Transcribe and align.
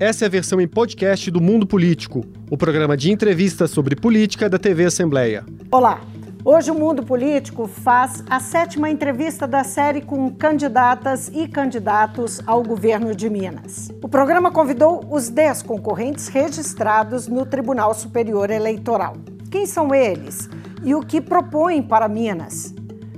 Essa 0.00 0.24
é 0.24 0.28
a 0.28 0.30
versão 0.30 0.58
em 0.58 0.66
podcast 0.66 1.30
do 1.30 1.42
Mundo 1.42 1.66
Político, 1.66 2.24
o 2.50 2.56
programa 2.56 2.96
de 2.96 3.12
entrevistas 3.12 3.70
sobre 3.70 3.94
política 3.94 4.48
da 4.48 4.58
TV 4.58 4.86
Assembleia. 4.86 5.44
Olá! 5.70 6.00
Hoje 6.42 6.70
o 6.70 6.74
Mundo 6.74 7.02
Político 7.02 7.66
faz 7.66 8.24
a 8.30 8.40
sétima 8.40 8.88
entrevista 8.88 9.46
da 9.46 9.62
série 9.62 10.00
com 10.00 10.30
candidatas 10.30 11.28
e 11.28 11.46
candidatos 11.46 12.40
ao 12.46 12.62
governo 12.62 13.14
de 13.14 13.28
Minas. 13.28 13.90
O 14.02 14.08
programa 14.08 14.50
convidou 14.50 15.04
os 15.10 15.28
10 15.28 15.64
concorrentes 15.64 16.28
registrados 16.28 17.28
no 17.28 17.44
Tribunal 17.44 17.92
Superior 17.92 18.48
Eleitoral. 18.48 19.18
Quem 19.50 19.66
são 19.66 19.94
eles 19.94 20.48
e 20.82 20.94
o 20.94 21.02
que 21.02 21.20
propõem 21.20 21.82
para 21.82 22.08
Minas? 22.08 22.72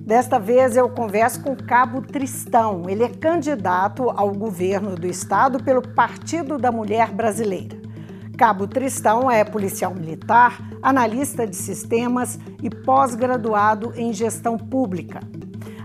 Desta 0.05 0.37
vez 0.37 0.77
eu 0.77 0.89
converso 0.89 1.41
com 1.43 1.55
Cabo 1.55 2.03
Tristão. 2.03 2.89
Ele 2.89 3.05
é 3.05 3.09
candidato 3.09 4.11
ao 4.11 4.33
governo 4.33 4.97
do 4.97 5.07
estado 5.07 5.63
pelo 5.63 5.81
Partido 5.81 6.59
da 6.59 6.73
Mulher 6.73 7.13
Brasileira. 7.13 7.81
Cabo 8.37 8.67
Tristão 8.67 9.31
é 9.31 9.45
policial 9.45 9.95
militar, 9.95 10.61
analista 10.83 11.47
de 11.47 11.55
sistemas 11.55 12.37
e 12.61 12.69
pós-graduado 12.69 13.93
em 13.95 14.13
gestão 14.13 14.59
pública. 14.59 15.21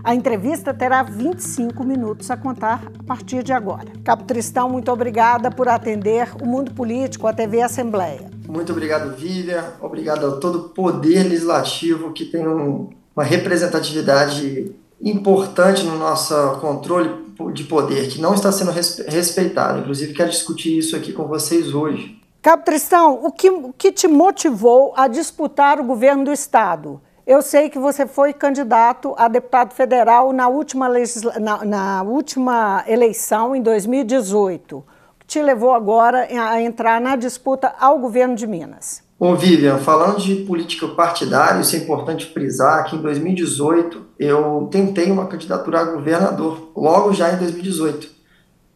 A 0.02 0.16
entrevista 0.16 0.74
terá 0.74 1.04
25 1.04 1.84
minutos 1.84 2.28
a 2.28 2.36
contar 2.36 2.90
a 2.98 3.02
partir 3.04 3.44
de 3.44 3.52
agora. 3.52 3.86
Cabo 4.02 4.24
Tristão, 4.24 4.68
muito 4.68 4.90
obrigada 4.90 5.48
por 5.48 5.68
atender 5.68 6.28
o 6.42 6.46
Mundo 6.46 6.74
Político, 6.74 7.28
a 7.28 7.32
TV 7.32 7.62
Assembleia. 7.62 8.28
Muito 8.48 8.72
obrigado, 8.72 9.14
Vivian. 9.14 9.64
Obrigado 9.80 10.26
a 10.26 10.36
todo 10.38 10.58
o 10.58 10.68
poder 10.70 11.22
legislativo 11.22 12.12
que 12.12 12.24
tem 12.24 12.48
um, 12.48 12.90
uma 13.18 13.24
representatividade 13.24 14.72
importante 15.02 15.82
no 15.82 15.98
nosso 15.98 16.32
controle 16.60 17.10
de 17.52 17.64
poder, 17.64 18.08
que 18.08 18.20
não 18.20 18.32
está 18.32 18.52
sendo 18.52 18.70
respeitado. 18.70 19.80
Inclusive, 19.80 20.14
quero 20.14 20.30
discutir 20.30 20.78
isso 20.78 20.94
aqui 20.94 21.12
com 21.12 21.24
vocês 21.24 21.74
hoje. 21.74 22.16
Cabo 22.40 22.62
Tristão, 22.62 23.18
o 23.24 23.32
que, 23.32 23.50
o 23.50 23.72
que 23.76 23.90
te 23.90 24.06
motivou 24.06 24.92
a 24.96 25.08
disputar 25.08 25.80
o 25.80 25.84
governo 25.84 26.26
do 26.26 26.32
Estado? 26.32 27.00
Eu 27.26 27.42
sei 27.42 27.68
que 27.68 27.78
você 27.78 28.06
foi 28.06 28.32
candidato 28.32 29.12
a 29.18 29.26
deputado 29.26 29.74
federal 29.74 30.32
na 30.32 30.46
última, 30.46 30.86
legisla... 30.86 31.40
na, 31.40 31.64
na 31.64 32.02
última 32.04 32.84
eleição, 32.86 33.54
em 33.54 33.60
2018. 33.60 34.76
O 34.76 34.84
que 35.18 35.26
te 35.26 35.42
levou 35.42 35.74
agora 35.74 36.28
a 36.30 36.62
entrar 36.62 37.00
na 37.00 37.16
disputa 37.16 37.74
ao 37.80 37.98
governo 37.98 38.36
de 38.36 38.46
Minas? 38.46 39.07
Bom, 39.20 39.34
Vivian, 39.34 39.78
falando 39.78 40.20
de 40.20 40.36
política 40.36 40.86
partidária, 40.86 41.60
isso 41.60 41.74
é 41.74 41.80
importante 41.80 42.26
frisar 42.26 42.84
que 42.84 42.94
em 42.94 43.02
2018 43.02 44.00
eu 44.16 44.68
tentei 44.70 45.10
uma 45.10 45.26
candidatura 45.26 45.80
a 45.80 45.84
governador, 45.84 46.70
logo 46.76 47.12
já 47.12 47.32
em 47.32 47.36
2018. 47.36 48.08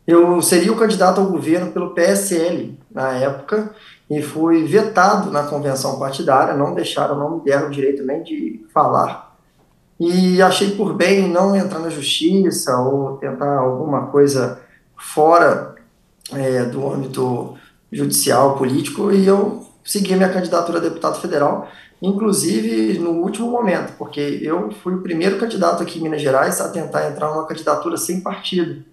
Eu 0.04 0.42
seria 0.42 0.72
o 0.72 0.76
candidato 0.76 1.20
ao 1.20 1.28
governo 1.28 1.70
pelo 1.70 1.94
PSL 1.94 2.76
na 2.90 3.12
época 3.12 3.72
e 4.10 4.20
fui 4.20 4.64
vetado 4.64 5.30
na 5.30 5.44
convenção 5.44 5.96
partidária, 6.00 6.54
não 6.54 6.74
deixaram, 6.74 7.16
não 7.16 7.36
me 7.36 7.44
deram 7.44 7.68
o 7.68 7.70
direito 7.70 8.02
nem 8.04 8.24
de 8.24 8.66
falar. 8.74 9.36
E 10.00 10.42
achei 10.42 10.72
por 10.72 10.92
bem 10.94 11.28
não 11.28 11.54
entrar 11.54 11.78
na 11.78 11.88
justiça 11.88 12.76
ou 12.78 13.16
tentar 13.18 13.58
alguma 13.58 14.06
coisa 14.08 14.60
fora 14.96 15.76
é, 16.32 16.64
do 16.64 16.92
âmbito 16.92 17.54
judicial, 17.92 18.56
político, 18.56 19.12
e 19.12 19.24
eu 19.24 19.70
segui 19.84 20.14
minha 20.14 20.32
candidatura 20.32 20.78
a 20.78 20.80
deputado 20.80 21.20
federal, 21.20 21.68
inclusive 22.00 22.98
no 22.98 23.22
último 23.22 23.50
momento, 23.50 23.94
porque 23.96 24.40
eu 24.42 24.70
fui 24.82 24.94
o 24.94 25.02
primeiro 25.02 25.38
candidato 25.38 25.82
aqui 25.82 25.98
em 25.98 26.02
Minas 26.02 26.22
Gerais 26.22 26.60
a 26.60 26.68
tentar 26.68 27.10
entrar 27.10 27.28
numa 27.30 27.46
candidatura 27.46 27.96
sem 27.96 28.20
partido. 28.20 28.84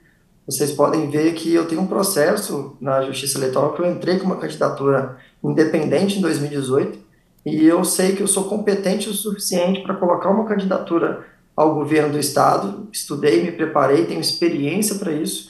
Vocês 0.46 0.72
podem 0.72 1.10
ver 1.10 1.34
que 1.34 1.54
eu 1.54 1.68
tenho 1.68 1.82
um 1.82 1.88
processo 1.88 2.76
na 2.82 3.02
Justiça 3.04 3.38
Eleitoral 3.38 3.74
que 3.74 3.82
eu 3.82 3.92
entrei 3.92 4.18
com 4.18 4.26
uma 4.26 4.38
candidatura 4.38 5.18
independente 5.44 6.18
em 6.18 6.22
2018 6.22 6.98
e 7.46 7.66
eu 7.66 7.84
sei 7.84 8.16
que 8.16 8.22
eu 8.22 8.28
sou 8.28 8.46
competente 8.46 9.10
o 9.10 9.14
suficiente 9.14 9.82
para 9.82 9.96
colocar 9.96 10.30
uma 10.30 10.46
candidatura 10.46 11.26
ao 11.56 11.76
governo 11.76 12.14
do 12.14 12.20
estado. 12.20 12.88
Estudei, 12.92 13.44
me 13.44 13.52
preparei, 13.52 14.06
tenho 14.06 14.20
experiência 14.20 14.96
para 14.96 15.12
isso 15.12 15.50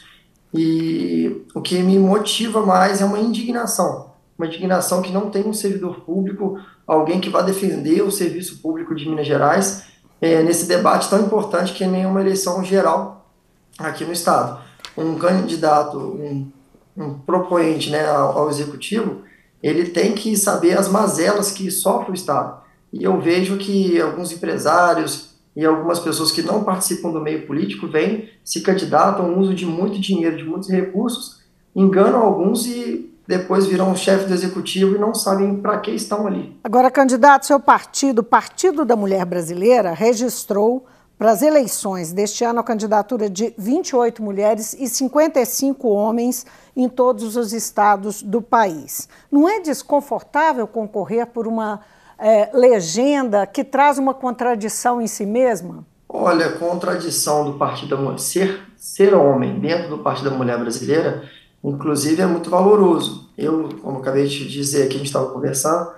e 0.53 1.46
o 1.53 1.62
que 1.62 1.78
me 1.80 1.97
motiva 1.97 2.66
mais 2.66 3.02
é 3.02 3.06
uma 3.06 3.19
indignação 3.19 4.09
uma 4.40 4.48
indignação 4.48 5.02
que 5.02 5.12
não 5.12 5.30
tem 5.30 5.46
um 5.46 5.54
servidor 5.54 6.00
público, 6.00 6.58
alguém 6.88 7.20
que 7.20 7.30
vá 7.30 7.42
defender 7.42 8.02
o 8.02 8.10
serviço 8.10 8.60
público 8.62 8.96
de 8.96 9.08
Minas 9.08 9.28
Gerais 9.28 9.84
é, 10.22 10.42
nesse 10.42 10.66
debate 10.66 11.10
tão 11.10 11.22
importante 11.22 11.74
que 11.74 11.86
nem 11.86 12.06
uma 12.06 12.22
eleição 12.22 12.64
geral 12.64 13.30
aqui 13.78 14.06
no 14.06 14.14
Estado. 14.14 14.62
Um 14.98 15.16
candidato, 15.16 15.98
um, 15.98 16.50
um 16.96 17.14
propoente 17.20 17.90
né, 17.90 18.08
ao, 18.08 18.40
ao 18.40 18.50
executivo, 18.50 19.24
ele 19.62 19.90
tem 19.90 20.14
que 20.14 20.38
saber 20.38 20.78
as 20.78 20.88
mazelas 20.88 21.52
que 21.52 21.70
sofre 21.70 22.12
o 22.12 22.16
Estado. 22.16 22.62
E 22.94 23.04
eu 23.04 23.20
vejo 23.20 23.58
que 23.58 24.00
alguns 24.00 24.32
empresários 24.32 25.36
e 25.54 25.66
algumas 25.66 26.00
pessoas 26.00 26.32
que 26.32 26.42
não 26.42 26.64
participam 26.64 27.12
do 27.12 27.20
meio 27.20 27.46
político 27.46 27.88
vêm, 27.88 28.30
se 28.42 28.62
candidatam, 28.62 29.38
usam 29.38 29.54
de 29.54 29.66
muito 29.66 30.00
dinheiro, 30.00 30.38
de 30.38 30.46
muitos 30.46 30.70
recursos, 30.70 31.42
enganam 31.76 32.22
alguns 32.22 32.66
e 32.66 33.09
depois 33.29 33.67
viram 33.67 33.95
chefe 33.95 34.25
do 34.25 34.34
executivo 34.34 34.95
e 34.95 34.97
não 34.97 35.13
sabem 35.13 35.56
para 35.57 35.78
que 35.78 35.91
estão 35.91 36.25
ali. 36.25 36.57
Agora, 36.63 36.90
candidato, 36.90 37.45
seu 37.45 37.59
partido, 37.59 38.23
Partido 38.23 38.84
da 38.84 38.95
Mulher 38.95 39.23
Brasileira, 39.23 39.94
registrou 39.94 40.88
para 41.16 41.29
as 41.29 41.44
eleições 41.44 42.12
deste 42.12 42.44
ano 42.44 42.59
a 42.59 42.63
candidatura 42.63 43.29
de 43.29 43.53
28 43.56 44.23
mulheres 44.23 44.73
e 44.73 44.90
55 44.90 45.88
homens 45.88 46.44
em 46.75 46.90
todos 46.90 47.35
os 47.38 47.53
estados 47.53 48.23
do 48.23 48.41
país. 48.41 49.07
Não 49.31 49.47
é 49.47 49.59
desconfortável 49.59 50.66
concorrer 50.66 51.28
por 51.28 51.46
uma 51.46 51.81
é, 52.17 52.50
legenda 52.51 53.46
que 53.46 53.63
traz 53.63 54.00
uma 54.00 54.16
contradição 54.16 55.00
em 55.00 55.06
si 55.06 55.28
mesma? 55.28 55.85
Olha, 56.11 56.53
contradição 56.53 57.46
do 57.46 57.59
Partido 57.59 57.96
da 57.96 58.01
Mulher, 58.01 58.17
ser, 58.17 58.59
ser 58.75 59.13
homem 59.13 59.59
dentro 59.59 59.88
do 59.88 60.00
Partido 60.00 60.31
da 60.31 60.35
Mulher 60.35 60.57
Brasileira 60.57 61.29
inclusive 61.64 62.22
é 62.22 62.25
muito 62.25 62.50
valoroso. 62.50 63.30
Eu, 63.38 63.70
como 63.81 64.00
acabei 64.00 64.28
de 64.28 64.47
dizer 64.47 64.84
aqui, 64.84 64.96
a 64.96 64.97
gente 64.97 65.08
estava 65.08 65.30
conversando, 65.30 65.92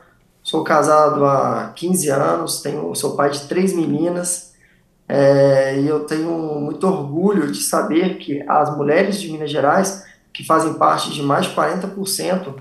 sou 0.44 0.63
casado 0.63 1.25
há 1.25 1.72
15 1.75 2.09
anos, 2.09 2.61
tenho, 2.61 2.94
sou 2.95 3.16
pai 3.16 3.29
de 3.29 3.47
três 3.47 3.73
meninas, 3.73 4.51
é, 5.07 5.77
e 5.79 5.88
eu 5.88 6.01
tenho 6.01 6.31
muito 6.61 6.88
orgulho 6.88 7.51
de 7.51 7.61
saber 7.61 8.17
que 8.17 8.41
as 8.47 8.75
mulheres 8.77 9.19
de 9.19 9.29
Minas 9.29 9.51
Gerais, 9.51 10.05
que 10.31 10.45
fazem 10.45 10.73
parte 10.75 11.11
de 11.11 11.22
mais 11.22 11.47
de 11.47 11.53
40% 11.53 12.55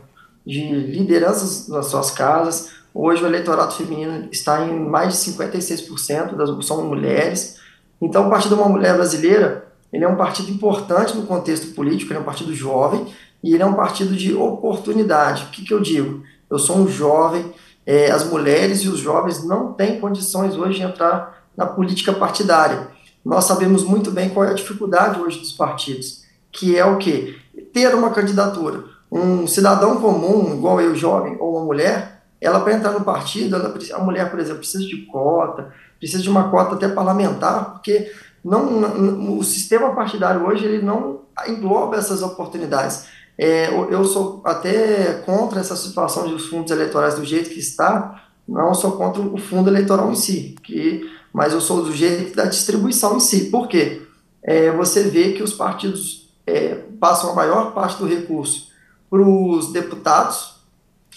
de 0.44 0.68
lideranças 0.68 1.68
nas 1.68 1.86
suas 1.86 2.10
casas, 2.10 2.70
hoje 2.92 3.22
o 3.22 3.26
eleitorado 3.26 3.72
feminino 3.74 4.28
está 4.32 4.64
em 4.64 4.80
mais 4.80 5.12
de 5.12 5.30
56% 5.32 6.34
das 6.34 6.66
são 6.66 6.84
mulheres. 6.84 7.56
Então, 8.02 8.26
a 8.26 8.30
partir 8.30 8.48
de 8.48 8.54
uma 8.54 8.68
mulher 8.68 8.94
brasileira, 8.94 9.69
ele 9.92 10.04
é 10.04 10.08
um 10.08 10.16
partido 10.16 10.50
importante 10.50 11.16
no 11.16 11.26
contexto 11.26 11.74
político, 11.74 12.12
ele 12.12 12.18
é 12.18 12.22
um 12.22 12.24
partido 12.24 12.54
jovem 12.54 13.06
e 13.42 13.54
ele 13.54 13.62
é 13.62 13.66
um 13.66 13.74
partido 13.74 14.14
de 14.14 14.34
oportunidade. 14.34 15.44
O 15.44 15.46
que, 15.48 15.64
que 15.64 15.74
eu 15.74 15.80
digo? 15.80 16.22
Eu 16.48 16.58
sou 16.58 16.76
um 16.76 16.88
jovem, 16.88 17.52
é, 17.86 18.10
as 18.10 18.24
mulheres 18.24 18.80
e 18.80 18.88
os 18.88 18.98
jovens 18.98 19.44
não 19.44 19.72
têm 19.72 19.98
condições 19.98 20.56
hoje 20.56 20.78
de 20.78 20.82
entrar 20.82 21.44
na 21.56 21.66
política 21.66 22.12
partidária. 22.12 22.88
Nós 23.24 23.44
sabemos 23.44 23.84
muito 23.84 24.10
bem 24.10 24.30
qual 24.30 24.46
é 24.46 24.50
a 24.50 24.54
dificuldade 24.54 25.20
hoje 25.20 25.38
dos 25.38 25.52
partidos, 25.52 26.24
que 26.50 26.76
é 26.76 26.84
o 26.84 26.96
quê? 26.96 27.36
Ter 27.72 27.94
uma 27.94 28.10
candidatura. 28.10 28.84
Um 29.10 29.46
cidadão 29.46 30.00
comum, 30.00 30.54
igual 30.54 30.80
eu, 30.80 30.94
jovem, 30.94 31.36
ou 31.40 31.56
uma 31.56 31.64
mulher, 31.64 32.22
ela 32.40 32.60
para 32.60 32.74
entrar 32.74 32.92
no 32.92 33.02
partido, 33.02 33.56
ela, 33.56 33.74
a 33.92 33.98
mulher, 33.98 34.30
por 34.30 34.38
exemplo, 34.38 34.58
precisa 34.58 34.84
de 34.84 35.04
cota, 35.06 35.72
precisa 35.98 36.22
de 36.22 36.30
uma 36.30 36.48
cota 36.48 36.74
até 36.74 36.88
parlamentar, 36.88 37.72
porque 37.72 38.10
não, 38.44 38.70
não, 38.70 39.38
o 39.38 39.44
sistema 39.44 39.94
partidário 39.94 40.46
hoje 40.46 40.64
ele 40.64 40.82
não 40.82 41.20
engloba 41.46 41.96
essas 41.96 42.22
oportunidades. 42.22 43.06
É, 43.36 43.70
eu 43.90 44.04
sou 44.04 44.42
até 44.44 45.22
contra 45.24 45.60
essa 45.60 45.76
situação 45.76 46.28
dos 46.28 46.46
fundos 46.46 46.70
eleitorais 46.70 47.14
do 47.14 47.24
jeito 47.24 47.50
que 47.50 47.58
está, 47.58 48.22
não 48.46 48.74
sou 48.74 48.92
contra 48.92 49.22
o 49.22 49.38
fundo 49.38 49.70
eleitoral 49.70 50.10
em 50.10 50.16
si, 50.16 50.56
que, 50.62 51.08
mas 51.32 51.52
eu 51.52 51.60
sou 51.60 51.82
do 51.82 51.92
jeito 51.92 52.36
da 52.36 52.44
distribuição 52.44 53.16
em 53.16 53.20
si. 53.20 53.46
Por 53.46 53.68
quê? 53.68 54.02
É, 54.42 54.70
você 54.72 55.04
vê 55.04 55.32
que 55.32 55.42
os 55.42 55.52
partidos 55.52 56.30
é, 56.46 56.74
passam 56.98 57.30
a 57.30 57.34
maior 57.34 57.72
parte 57.72 57.98
do 57.98 58.06
recurso 58.06 58.68
para 59.08 59.20
os 59.20 59.72
deputados, 59.72 60.56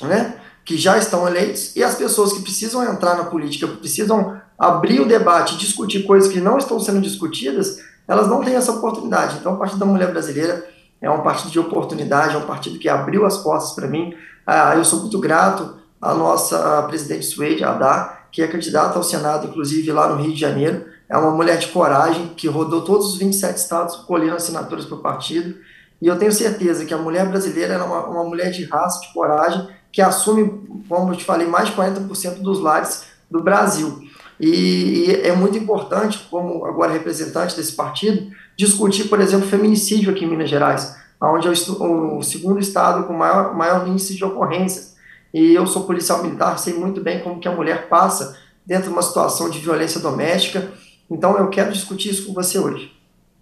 né, 0.01 0.39
que 0.63 0.77
já 0.77 0.97
estão 0.97 1.27
eleitos, 1.27 1.75
e 1.75 1.83
as 1.83 1.95
pessoas 1.95 2.33
que 2.33 2.42
precisam 2.42 2.83
entrar 2.83 3.18
na 3.18 3.25
política, 3.25 3.68
precisam 3.68 4.42
abrir 4.68 5.01
o 5.01 5.06
debate, 5.06 5.57
discutir 5.57 6.04
coisas 6.04 6.31
que 6.31 6.39
não 6.39 6.57
estão 6.57 6.80
sendo 6.80 7.01
discutidas, 7.01 7.80
elas 8.07 8.27
não 8.27 8.42
têm 8.42 8.56
essa 8.56 8.71
oportunidade. 8.71 9.38
Então, 9.39 9.56
o 9.56 9.57
Partido 9.57 9.80
da 9.80 9.86
Mulher 9.86 10.12
Brasileira 10.12 10.65
é 11.01 11.10
um 11.10 11.21
partido 11.21 11.51
de 11.51 11.60
oportunidade, 11.60 12.36
é 12.36 12.38
um 12.38 12.45
partido 12.45 12.80
que 12.80 12.88
abriu 12.88 13.25
as 13.25 13.38
portas 13.38 13.71
para 13.71 13.88
mim. 13.88 14.15
Ah, 14.48 14.75
eu 14.75 14.86
sou 14.86 15.01
muito 15.01 15.19
grato 15.19 15.75
à 16.01 16.13
nossa 16.13 16.83
presidente 16.83 17.25
Suede 17.25 17.63
Adá, 17.63 18.21
que 18.31 18.42
é 18.42 18.48
candidata 18.48 18.98
ao 18.98 19.04
Senado, 19.04 19.48
inclusive 19.48 19.92
lá 19.92 20.07
no 20.07 20.21
Rio 20.21 20.33
de 20.33 20.39
Janeiro. 20.39 20.86
É 21.09 21.18
uma 21.18 21.31
mulher 21.31 21.57
de 21.57 21.68
coragem 21.68 22.27
que 22.36 22.48
rodou 22.48 22.81
todos 22.81 23.13
os 23.13 23.18
27 23.18 23.57
estados 23.57 23.95
colhendo 23.98 24.36
assinaturas 24.36 24.86
para 24.86 24.95
o 24.95 25.01
partido. 25.01 25.56
E 26.01 26.07
eu 26.07 26.18
tenho 26.18 26.31
certeza 26.31 26.86
que 26.86 26.94
a 26.94 26.98
mulher 26.98 27.27
brasileira 27.27 27.74
é 27.74 27.83
uma, 27.83 28.06
uma 28.07 28.24
mulher 28.24 28.51
de 28.51 28.63
raça, 28.63 29.01
de 29.01 29.13
coragem, 29.13 29.68
que 29.92 30.01
assume, 30.01 30.83
como 30.88 31.12
eu 31.12 31.18
te 31.18 31.25
falei, 31.25 31.48
mais 31.48 31.68
de 31.68 31.75
40% 31.75 32.42
dos 32.42 32.62
lares 32.62 33.04
do 33.30 33.42
Brasil. 33.42 34.07
E, 34.45 35.06
e, 35.07 35.22
é 35.22 35.34
muito 35.34 35.57
importante, 35.57 36.28
como 36.30 36.66
agora 36.66 36.92
representante 36.92 37.56
desse 37.56 37.72
partido, 37.72 38.30
discutir, 38.57 39.07
por 39.07 39.22
exemplo, 39.22 39.48
feminicídio 39.48 40.12
aqui 40.12 40.25
em 40.25 40.28
Minas 40.28 40.50
Gerais, 40.50 40.98
onde 41.22 41.48
é 41.48 41.51
o, 41.51 42.18
o 42.18 42.22
segundo 42.22 42.60
estado 42.60 43.07
com 43.07 43.13
maior, 43.13 43.56
maior 43.56 43.88
índice 43.88 44.16
de 44.16 44.25
ocorrências. 44.25 44.98
E 45.34 45.54
eu 45.54 45.66
sou 45.66 45.86
policial 45.86 46.22
militar, 46.22 46.60
sei 46.60 46.74
muito 46.74 47.00
bem 47.00 47.24
como 47.24 47.40
que 47.40 47.48
a 47.48 47.56
mulher 47.56 47.88
passa 47.88 48.38
dentro 48.66 48.88
de 48.88 48.90
uma 48.90 49.01
situação 49.01 49.50
de 49.50 49.60
violência 49.60 50.01
doméstica. 50.01 50.72
Então, 51.10 51.38
eu 51.38 51.50
quero 51.50 51.72
discutir 51.72 52.10
isso 52.10 52.28
com 52.28 52.34
você 52.34 52.60
hoje. 52.60 52.92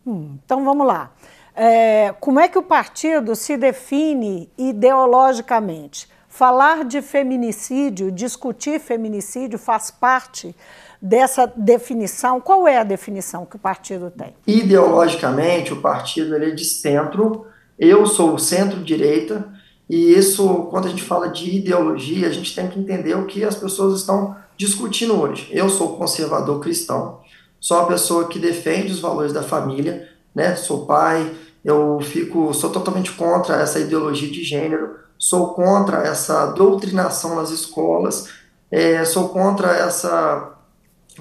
Hum, 0.06 0.38
então, 0.46 0.64
vamos 0.64 0.86
lá. 0.86 1.12
É, 1.56 2.14
como 2.20 2.40
é 2.40 2.48
que 2.48 2.60
o 2.60 2.64
partido 2.64 3.36
se 3.36 3.58
define 3.58 4.52
ideologicamente? 4.56 6.08
Falar 6.30 6.86
de 6.86 7.02
feminicídio, 7.02 8.12
discutir 8.12 8.80
feminicídio 8.80 9.60
faz 9.60 9.92
parte 9.92 10.56
dessa 11.02 11.52
definição. 11.56 12.40
Qual 12.40 12.68
é 12.68 12.78
a 12.78 12.84
definição 12.84 13.46
que 13.46 13.56
o 13.56 13.60
partido 13.60 14.12
tem? 14.12 14.36
Ideologicamente, 14.46 15.74
o 15.74 15.82
partido 15.82 16.36
ele 16.36 16.52
é 16.52 16.52
de 16.52 16.64
centro. 16.64 17.48
Eu 17.80 18.06
sou 18.06 18.38
centro-direita. 18.38 19.52
E 19.90 20.14
isso, 20.14 20.68
quando 20.70 20.86
a 20.86 20.90
gente 20.90 21.04
fala 21.04 21.28
de 21.28 21.58
ideologia, 21.58 22.28
a 22.28 22.32
gente 22.32 22.56
tem 22.56 22.68
que 22.68 22.80
entender 22.80 23.16
o 23.16 23.26
que 23.26 23.44
as 23.44 23.56
pessoas 23.56 24.00
estão 24.00 24.36
discutindo 24.56 25.20
hoje. 25.20 25.50
Eu 25.52 25.70
sou 25.70 25.98
conservador 25.98 26.62
cristão, 26.62 27.20
sou 27.60 27.78
uma 27.78 27.88
pessoa 27.88 28.28
que 28.28 28.40
defende 28.40 28.92
os 28.92 29.00
valores 29.00 29.34
da 29.34 29.44
família, 29.44 30.08
né? 30.34 30.56
Sou 30.56 30.86
pai, 30.86 31.30
eu 31.66 32.00
fico, 32.00 32.54
sou 32.54 32.70
totalmente 32.70 33.12
contra 33.12 33.56
essa 33.56 33.80
ideologia 33.80 34.30
de 34.30 34.44
gênero, 34.44 34.96
sou 35.18 35.54
contra 35.54 36.04
essa 36.04 36.46
doutrinação 36.48 37.36
nas 37.36 37.50
escolas, 37.50 38.30
é, 38.72 39.04
sou 39.04 39.30
contra 39.30 39.76
essa 39.76 40.61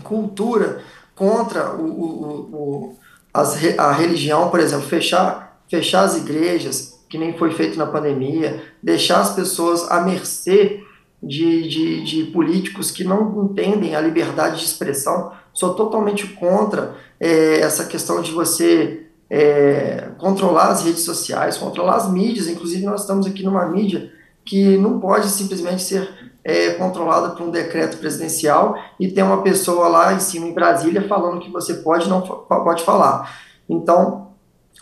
cultura, 0.02 0.82
contra 1.14 1.74
o, 1.74 1.84
o, 1.84 2.30
o 2.52 2.96
as, 3.32 3.56
a 3.78 3.92
religião, 3.92 4.50
por 4.50 4.60
exemplo, 4.60 4.86
fechar, 4.86 5.60
fechar 5.68 6.04
as 6.04 6.16
igrejas, 6.16 6.98
que 7.08 7.18
nem 7.18 7.36
foi 7.36 7.52
feito 7.52 7.78
na 7.78 7.86
pandemia, 7.86 8.62
deixar 8.82 9.20
as 9.20 9.34
pessoas 9.34 9.90
à 9.90 10.00
mercê 10.00 10.82
de, 11.22 11.68
de, 11.68 12.04
de, 12.04 12.24
políticos 12.30 12.90
que 12.90 13.04
não 13.04 13.44
entendem 13.44 13.94
a 13.94 14.00
liberdade 14.00 14.58
de 14.58 14.64
expressão. 14.64 15.32
Sou 15.52 15.74
totalmente 15.74 16.26
contra 16.28 16.94
é, 17.18 17.60
essa 17.60 17.84
questão 17.84 18.22
de 18.22 18.30
você 18.30 19.06
é, 19.28 20.08
controlar 20.18 20.68
as 20.68 20.84
redes 20.84 21.02
sociais, 21.02 21.58
controlar 21.58 21.96
as 21.96 22.10
mídias. 22.10 22.48
Inclusive, 22.48 22.84
nós 22.84 23.02
estamos 23.02 23.26
aqui 23.26 23.42
numa 23.42 23.66
mídia 23.66 24.10
que 24.44 24.76
não 24.78 24.98
pode 24.98 25.28
simplesmente 25.28 25.82
ser 25.82 26.08
é, 26.44 26.70
controlada 26.70 27.30
por 27.30 27.46
um 27.46 27.50
decreto 27.50 27.98
presidencial 27.98 28.76
e 28.98 29.08
ter 29.08 29.22
uma 29.22 29.42
pessoa 29.42 29.88
lá 29.88 30.14
em 30.14 30.20
cima 30.20 30.46
em 30.46 30.54
Brasília 30.54 31.06
falando 31.06 31.40
que 31.40 31.50
você 31.50 31.74
pode 31.74 32.08
não 32.08 32.22
pode 32.22 32.82
falar. 32.82 33.38
Então, 33.68 34.28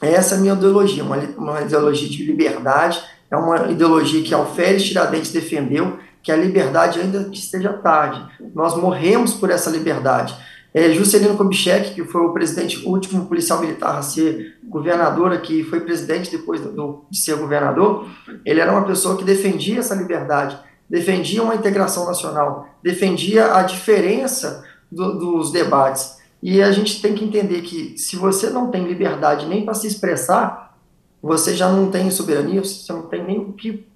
essa 0.01 0.35
é 0.35 0.39
a 0.39 0.41
minha 0.41 0.55
ideologia, 0.55 1.03
uma, 1.03 1.17
uma 1.37 1.61
ideologia 1.63 2.09
de 2.09 2.25
liberdade, 2.25 3.03
é 3.31 3.37
uma 3.37 3.71
ideologia 3.71 4.23
que 4.23 4.33
Alferes 4.33 4.85
Tiradentes 4.85 5.33
defendeu, 5.33 5.99
que 6.23 6.33
a 6.33 6.37
liberdade 6.37 7.01
ainda 7.01 7.25
que 7.25 7.39
esteja 7.39 7.73
tarde. 7.73 8.25
Nós 8.55 8.77
morremos 8.77 9.35
por 9.35 9.51
essa 9.51 9.71
liberdade. 9.71 10.35
É, 10.73 10.93
Juscelino 10.93 11.37
Kubitschek, 11.37 11.95
que 11.95 12.05
foi 12.05 12.21
o 12.21 12.33
presidente, 12.33 12.85
o 12.87 12.91
último 12.91 13.27
policial 13.27 13.61
militar 13.61 13.97
a 13.97 14.03
ser 14.03 14.59
governador 14.63 15.33
aqui, 15.33 15.65
foi 15.65 15.81
presidente 15.81 16.31
depois 16.31 16.61
do, 16.61 17.05
de 17.11 17.19
ser 17.19 17.37
governador, 17.37 18.07
ele 18.45 18.61
era 18.61 18.71
uma 18.71 18.85
pessoa 18.85 19.17
que 19.17 19.25
defendia 19.25 19.81
essa 19.81 19.95
liberdade, 19.95 20.59
defendia 20.89 21.43
uma 21.43 21.55
integração 21.55 22.07
nacional, 22.07 22.69
defendia 22.83 23.55
a 23.55 23.63
diferença 23.63 24.65
do, 24.91 25.19
dos 25.19 25.53
debates. 25.53 26.17
E 26.43 26.63
a 26.63 26.71
gente 26.71 27.03
tem 27.03 27.15
que 27.15 27.25
entender 27.25 27.63
que 27.63 27.99
se 27.99 28.17
você 28.17 28.49
não 28.51 28.71
tem 28.71 28.87
liberdade 28.87 29.47
nem 29.47 29.65
para 29.65 29.75
se 29.75 29.87
expressar, 29.87 30.77
você 31.23 31.55
já 31.55 31.69
não 31.69 31.91
tem 31.91 32.11
soberania, 32.11 32.63
você 32.63 32.93
não 32.93 33.03
tem 33.03 33.25
nem 33.25 33.39
o 33.39 33.53
que 33.53 33.87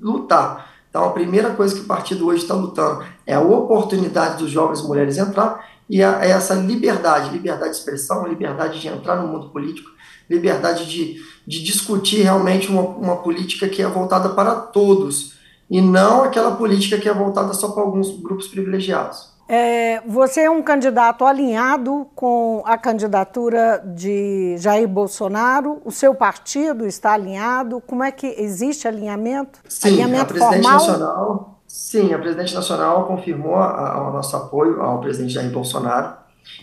lutar. 0.00 0.70
Então, 0.88 1.04
a 1.04 1.12
primeira 1.12 1.50
coisa 1.50 1.74
que 1.74 1.82
o 1.82 1.86
partido 1.86 2.26
hoje 2.26 2.42
está 2.42 2.54
lutando 2.54 3.04
é 3.24 3.34
a 3.34 3.40
oportunidade 3.40 4.38
dos 4.38 4.50
jovens 4.50 4.82
mulheres 4.82 5.18
entrar 5.18 5.64
e 5.88 6.02
a, 6.02 6.24
essa 6.24 6.54
liberdade, 6.54 7.30
liberdade 7.30 7.70
de 7.72 7.76
expressão, 7.76 8.26
liberdade 8.26 8.80
de 8.80 8.88
entrar 8.88 9.16
no 9.16 9.28
mundo 9.28 9.50
político, 9.50 9.90
liberdade 10.28 10.86
de, 10.86 11.22
de 11.46 11.62
discutir 11.62 12.22
realmente 12.22 12.68
uma, 12.68 12.82
uma 12.82 13.16
política 13.16 13.68
que 13.68 13.82
é 13.82 13.86
voltada 13.86 14.30
para 14.30 14.54
todos, 14.54 15.34
e 15.70 15.80
não 15.80 16.24
aquela 16.24 16.56
política 16.56 16.98
que 16.98 17.08
é 17.08 17.14
voltada 17.14 17.52
só 17.54 17.70
para 17.70 17.82
alguns 17.82 18.10
grupos 18.20 18.48
privilegiados. 18.48 19.30
É, 19.48 20.00
você 20.06 20.42
é 20.42 20.50
um 20.50 20.62
candidato 20.62 21.24
alinhado 21.24 22.06
com 22.14 22.62
a 22.64 22.78
candidatura 22.78 23.82
de 23.84 24.56
Jair 24.58 24.86
Bolsonaro? 24.86 25.80
O 25.84 25.90
seu 25.90 26.14
partido 26.14 26.86
está 26.86 27.14
alinhado? 27.14 27.82
Como 27.84 28.04
é 28.04 28.12
que 28.12 28.28
existe 28.38 28.86
alinhamento? 28.86 29.58
Sim, 29.68 29.88
alinhamento 29.88 30.22
a 30.22 30.26
presidente 30.26 30.62
formal? 30.62 30.72
nacional 30.72 31.60
Sim, 31.70 32.12
a 32.12 32.18
presidente 32.18 32.52
nacional 32.52 33.06
confirmou 33.06 33.54
o 33.54 34.10
nosso 34.10 34.36
apoio 34.36 34.82
ao 34.82 35.00
presidente 35.00 35.34
Jair 35.34 35.52
Bolsonaro. 35.52 36.14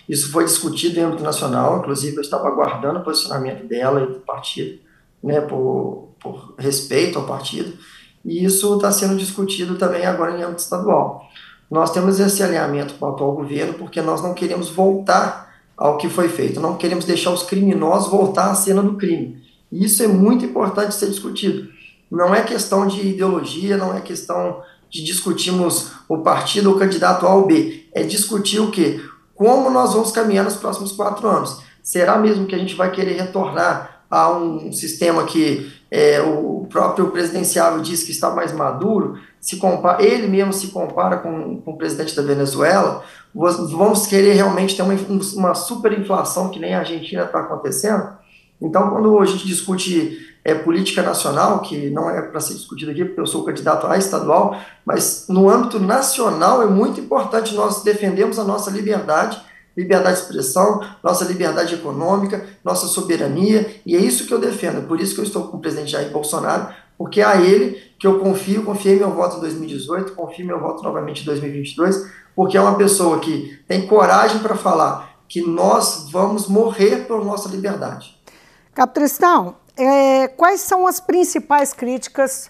Isso 0.07 0.30
foi 0.33 0.44
discutido 0.44 1.00
em 1.00 1.03
âmbito 1.03 1.24
nacional, 1.24 1.80
inclusive 1.80 2.18
eu 2.18 2.21
estava 2.21 2.50
aguardando 2.50 3.00
o 3.00 3.03
posicionamento 3.06 3.65
dela 3.65 4.03
e 4.03 4.07
do 4.07 4.19
partido, 4.19 4.80
né, 5.24 5.39
por, 5.39 6.10
por 6.19 6.56
respeito 6.57 7.18
ao 7.18 7.25
partido, 7.25 7.77
e 8.27 8.44
isso 8.44 8.75
está 8.75 8.91
sendo 8.91 9.15
discutido 9.15 9.75
também 9.75 10.06
agora 10.06 10.38
em 10.38 10.44
âmbito 10.44 10.62
estadual. 10.62 11.25
Nós 11.71 11.91
temos 11.91 12.19
esse 12.19 12.44
alinhamento 12.44 12.95
com 12.95 13.06
o 13.06 13.09
atual 13.09 13.31
governo 13.31 13.75
porque 13.75 14.01
nós 14.01 14.21
não 14.21 14.33
queremos 14.33 14.69
voltar 14.69 15.47
ao 15.77 15.97
que 15.97 16.09
foi 16.09 16.27
feito, 16.27 16.59
não 16.59 16.75
queremos 16.75 17.06
deixar 17.06 17.31
os 17.31 17.44
criminosos 17.44 18.12
voltar 18.12 18.51
à 18.51 18.56
cena 18.56 18.83
do 18.83 18.95
crime. 18.95 19.41
E 19.71 19.85
isso 19.85 20.03
é 20.03 20.07
muito 20.07 20.44
importante 20.44 20.94
ser 20.94 21.07
discutido. 21.07 21.69
Não 22.12 22.35
é 22.35 22.41
questão 22.41 22.85
de 22.85 23.07
ideologia, 23.07 23.77
não 23.77 23.95
é 23.95 24.01
questão 24.01 24.62
de 24.89 25.03
discutirmos 25.03 25.91
o 26.09 26.18
partido 26.18 26.69
ou 26.69 26.75
o 26.75 26.79
candidato 26.79 27.25
A 27.25 27.33
ou 27.33 27.47
B. 27.47 27.85
É 27.94 28.03
discutir 28.03 28.59
o 28.59 28.71
quê? 28.71 29.00
Como 29.35 29.69
nós 29.69 29.94
vamos 29.94 30.12
caminhar 30.12 30.44
nos 30.44 30.56
próximos 30.56 30.91
quatro 30.91 31.27
anos. 31.29 31.62
Será 31.81 32.18
mesmo 32.18 32.45
que 32.45 32.56
a 32.56 32.57
gente 32.57 32.75
vai 32.75 32.91
querer 32.91 33.21
retornar 33.21 33.97
a 34.09 34.31
um 34.31 34.71
sistema 34.71 35.25
que 35.25 35.71
é, 35.89 36.22
o 36.22 36.65
próprio 36.70 37.12
presidenciável 37.12 37.82
diz 37.82 38.03
que 38.03 38.12
está 38.12 38.29
mais 38.29 38.53
maduro? 38.53 39.20
Se 39.39 39.58
compara, 39.58 40.03
ele 40.03 40.27
mesmo 40.27 40.53
se 40.53 40.67
compara 40.67 41.17
com, 41.17 41.62
com 41.62 41.72
o 41.72 41.77
presidente 41.77 42.15
da 42.15 42.22
Venezuela? 42.22 43.03
Vamos 43.34 44.08
querer 44.08 44.34
realmente 44.34 44.75
ter 44.75 44.82
uma, 44.82 44.96
uma 45.36 45.53
superinflação 45.53 46.50
que 46.50 46.60
nem 46.60 46.74
a 46.74 46.79
Argentina 46.79 47.24
está 47.24 47.39
acontecendo? 47.39 48.17
Então, 48.62 48.89
quando 48.89 49.20
a 49.20 49.25
gente 49.25 49.46
discute 49.46 50.17
é, 50.43 50.55
política 50.55 51.03
nacional, 51.03 51.60
que 51.60 51.89
não 51.89 52.10
é 52.10 52.22
para 52.22 52.39
ser 52.39 52.53
discutido 52.53 52.91
aqui, 52.91 53.03
porque 53.03 53.20
eu 53.20 53.27
sou 53.27 53.43
candidato 53.43 53.86
a 53.86 53.98
estadual, 53.98 54.58
mas 54.86 55.25
no 55.27 55.50
âmbito 55.50 55.77
nacional 55.77 56.63
é 56.63 56.65
muito 56.65 57.01
importante 57.01 57.53
nós 57.53 57.84
defendermos 57.84 58.39
a 58.39 58.46
nossa 58.46 58.72
liberdade, 58.72 59.39
liberdade 59.77 60.15
de 60.15 60.24
expressão, 60.24 60.81
nossa 61.03 61.24
liberdade 61.24 61.75
econômica, 61.75 62.43
nossa 62.63 62.88
soberania, 62.88 63.79
e 63.86 63.96
é 63.96 64.00
isso 64.00 64.25
que 64.25 64.34
eu 64.34 64.39
defendo. 64.39 64.88
Por 64.88 65.00
isso 65.00 65.13
que 65.13 65.22
eu 65.22 65.25
estou 65.25 65.48
com 65.48 65.57
o 65.57 65.60
presidente 65.60 65.91
Jair 65.91 66.12
Bolsonaro, 66.12 66.74
porque 66.98 67.22
é 67.22 67.25
a 67.25 67.39
ele 67.39 67.79
que 68.00 68.07
eu 68.07 68.19
confio, 68.19 68.63
confiei 68.63 68.98
meu 68.98 69.12
voto 69.12 69.38
em 69.38 69.41
2018, 69.41 70.13
confio 70.13 70.48
meu 70.48 70.60
voto 70.60 70.84
novamente 70.84 71.22
em 71.22 71.25
2022, 71.25 72.10
porque 72.36 72.57
é 72.57 72.62
uma 72.62 72.75
pessoa 72.75 73.19
que 73.19 73.60
tem 73.67 73.86
coragem 73.86 74.39
para 74.39 74.55
falar 74.55 75.15
que 75.27 75.41
nós 75.41 76.10
vamos 76.12 76.48
morrer 76.48 77.05
por 77.07 77.24
nossa 77.24 77.48
liberdade. 77.50 78.17
Capitristão, 78.74 79.55
é, 79.75 80.27
quais 80.29 80.62
são 80.62 80.88
as 80.88 81.00
principais 81.00 81.74
críticas, 81.74 82.50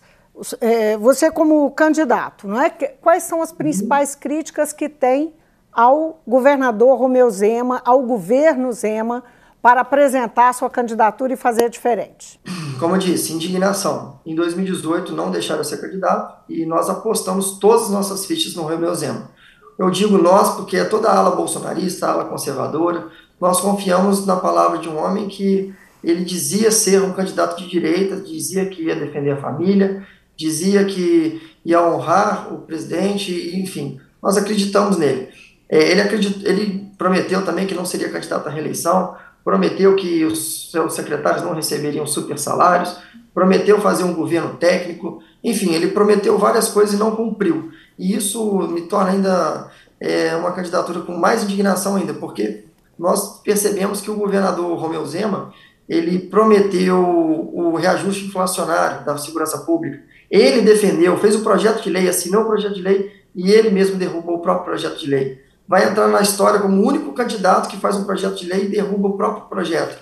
é, 0.62 0.98
você 0.98 1.30
como 1.30 1.70
candidato, 1.72 2.48
não 2.48 2.62
é? 2.62 2.70
Quais 2.70 3.24
são 3.24 3.42
as 3.42 3.52
principais 3.52 4.16
críticas 4.16 4.72
que 4.72 4.88
tem 4.88 5.34
ao 5.78 6.24
governador 6.26 6.98
Romeu 6.98 7.30
Zema, 7.30 7.84
ao 7.86 8.02
governo 8.02 8.74
Zema, 8.74 9.24
para 9.62 9.82
apresentar 9.82 10.52
sua 10.54 10.72
candidatura 10.72 11.34
e 11.34 11.38
fazer 11.38 11.70
diferente? 11.70 12.40
Como 12.80 12.96
eu 12.96 13.00
disse, 13.00 13.32
indignação. 13.32 14.20
Em 14.26 14.34
2018 14.34 15.14
não 15.14 15.30
deixaram 15.30 15.64
ser 15.64 15.80
candidato 15.80 16.36
e 16.50 16.66
nós 16.66 16.90
apostamos 16.90 17.60
todas 17.60 17.84
as 17.84 17.90
nossas 17.92 18.26
fichas 18.26 18.56
no 18.56 18.64
Romeu 18.64 18.96
Zema. 18.96 19.30
Eu 19.78 19.92
digo 19.92 20.18
nós 20.18 20.56
porque 20.56 20.78
é 20.78 20.84
toda 20.84 21.10
a 21.10 21.18
ala 21.20 21.36
bolsonarista, 21.36 22.08
a 22.08 22.12
ala 22.12 22.26
conservadora, 22.26 23.10
nós 23.40 23.60
confiamos 23.60 24.26
na 24.26 24.36
palavra 24.36 24.80
de 24.80 24.90
um 24.90 24.98
homem 24.98 25.28
que 25.28 25.72
ele 26.04 26.26
dizia 26.26 26.72
ser 26.72 27.04
um 27.04 27.14
candidato 27.14 27.56
de 27.56 27.70
direita, 27.70 28.16
dizia 28.16 28.66
que 28.66 28.82
ia 28.82 28.96
defender 28.96 29.32
a 29.32 29.38
família, 29.38 30.08
dizia 30.36 30.84
que 30.86 31.40
ia 31.64 31.84
honrar 31.84 32.52
o 32.52 32.62
presidente, 32.62 33.56
enfim, 33.56 34.00
nós 34.22 34.38
acreditamos 34.38 34.98
nele. 34.98 35.30
É, 35.70 35.92
ele, 35.92 36.02
ele 36.44 36.92
prometeu 36.98 37.44
também 37.44 37.68
que 37.68 37.76
não 37.76 37.86
seria 37.86 38.10
candidato 38.10 38.48
à 38.48 38.52
reeleição, 38.52 39.16
prometeu 39.44 39.96
que 39.96 40.26
os 40.26 40.72
seus 40.72 40.94
secretários 40.94 41.44
não 41.44 41.54
receberiam 41.54 42.06
super 42.06 42.38
salários, 42.38 42.98
prometeu 43.34 43.80
fazer 43.80 44.04
um 44.04 44.14
governo 44.14 44.56
técnico, 44.56 45.22
enfim, 45.44 45.74
ele 45.74 45.88
prometeu 45.88 46.38
várias 46.38 46.70
coisas 46.70 46.96
e 46.96 46.98
não 46.98 47.16
cumpriu. 47.16 47.72
E 47.98 48.16
isso 48.16 48.58
me 48.70 48.82
torna 48.82 49.12
ainda 49.12 49.72
é, 50.00 50.36
uma 50.36 50.52
candidatura 50.52 51.02
com 51.02 51.16
mais 51.16 51.44
indignação 51.44 51.96
ainda, 51.96 52.14
porque 52.14 52.66
nós 52.98 53.40
percebemos 53.42 54.02
que 54.02 54.10
o 54.10 54.16
governador 54.16 54.78
Romeu 54.78 55.06
Zema, 55.06 55.54
ele 55.88 56.20
prometeu 56.20 57.00
o 57.00 57.76
reajuste 57.76 58.26
inflacionário 58.26 59.06
da 59.06 59.18
segurança 59.18 59.60
pública, 59.60 60.02
ele 60.30 60.62
defendeu, 60.62 61.18
fez 61.18 61.36
o 61.36 61.44
projeto 61.44 61.82
de 61.82 61.90
lei, 61.90 62.10
assinou 62.10 62.42
o 62.42 62.48
projeto 62.48 62.74
de 62.74 62.82
lei 62.82 63.12
e 63.34 63.52
ele 63.52 63.70
mesmo 63.70 63.96
derrubou 63.96 64.36
o 64.36 64.42
próprio 64.42 64.66
projeto 64.66 65.00
de 65.00 65.08
lei. 65.10 65.47
Vai 65.68 65.90
entrar 65.90 66.08
na 66.08 66.22
história 66.22 66.60
como 66.60 66.82
o 66.82 66.88
único 66.88 67.12
candidato 67.14 67.68
que 67.68 67.78
faz 67.78 67.96
um 67.96 68.06
projeto 68.06 68.36
de 68.36 68.48
lei 68.48 68.66
e 68.66 68.70
derruba 68.70 69.10
o 69.10 69.18
próprio 69.18 69.46
projeto. 69.46 69.98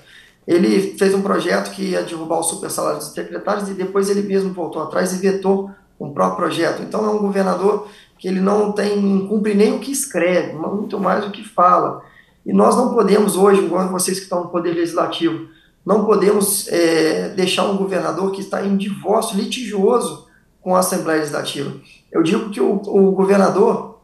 Ele 0.48 0.96
fez 0.98 1.14
um 1.14 1.22
projeto 1.22 1.72
que 1.72 1.82
ia 1.82 2.04
derrubar 2.04 2.40
o 2.40 2.44
super 2.44 2.70
salário 2.70 3.00
dos 3.00 3.08
secretários 3.08 3.68
e 3.70 3.74
depois 3.74 4.10
ele 4.10 4.22
mesmo 4.22 4.54
voltou 4.54 4.84
atrás 4.84 5.12
e 5.14 5.18
vetou 5.18 5.72
um 6.00 6.12
próprio 6.12 6.38
projeto. 6.38 6.84
Então 6.84 7.04
é 7.04 7.10
um 7.10 7.18
governador 7.18 7.88
que 8.18 8.28
ele 8.28 8.40
não 8.40 8.72
tem 8.72 9.28
cumpre 9.28 9.56
nem 9.56 9.74
o 9.74 9.80
que 9.80 9.92
escreve, 9.92 10.54
muito 10.54 11.00
mais 11.00 11.26
o 11.26 11.32
que 11.32 11.44
fala. 11.44 12.02
E 12.46 12.54
nós 12.54 12.76
não 12.76 12.94
podemos 12.94 13.36
hoje, 13.36 13.66
igual 13.66 13.90
vocês 13.90 14.18
que 14.18 14.24
estão 14.26 14.44
no 14.44 14.50
poder 14.50 14.74
legislativo, 14.74 15.48
não 15.86 16.06
podemos 16.06 16.68
é, 16.68 17.30
deixar 17.30 17.66
um 17.66 17.78
governador 17.78 18.32
que 18.32 18.42
está 18.42 18.66
em 18.66 18.78
divórcio 18.78 19.38
litigioso 19.38 20.28
com 20.62 20.76
a 20.76 20.80
Assembleia 20.80 21.20
Legislativa. 21.20 21.72
Eu 22.12 22.24
digo 22.24 22.50
que 22.50 22.60
o, 22.60 22.74
o 22.74 23.12
governador, 23.12 23.95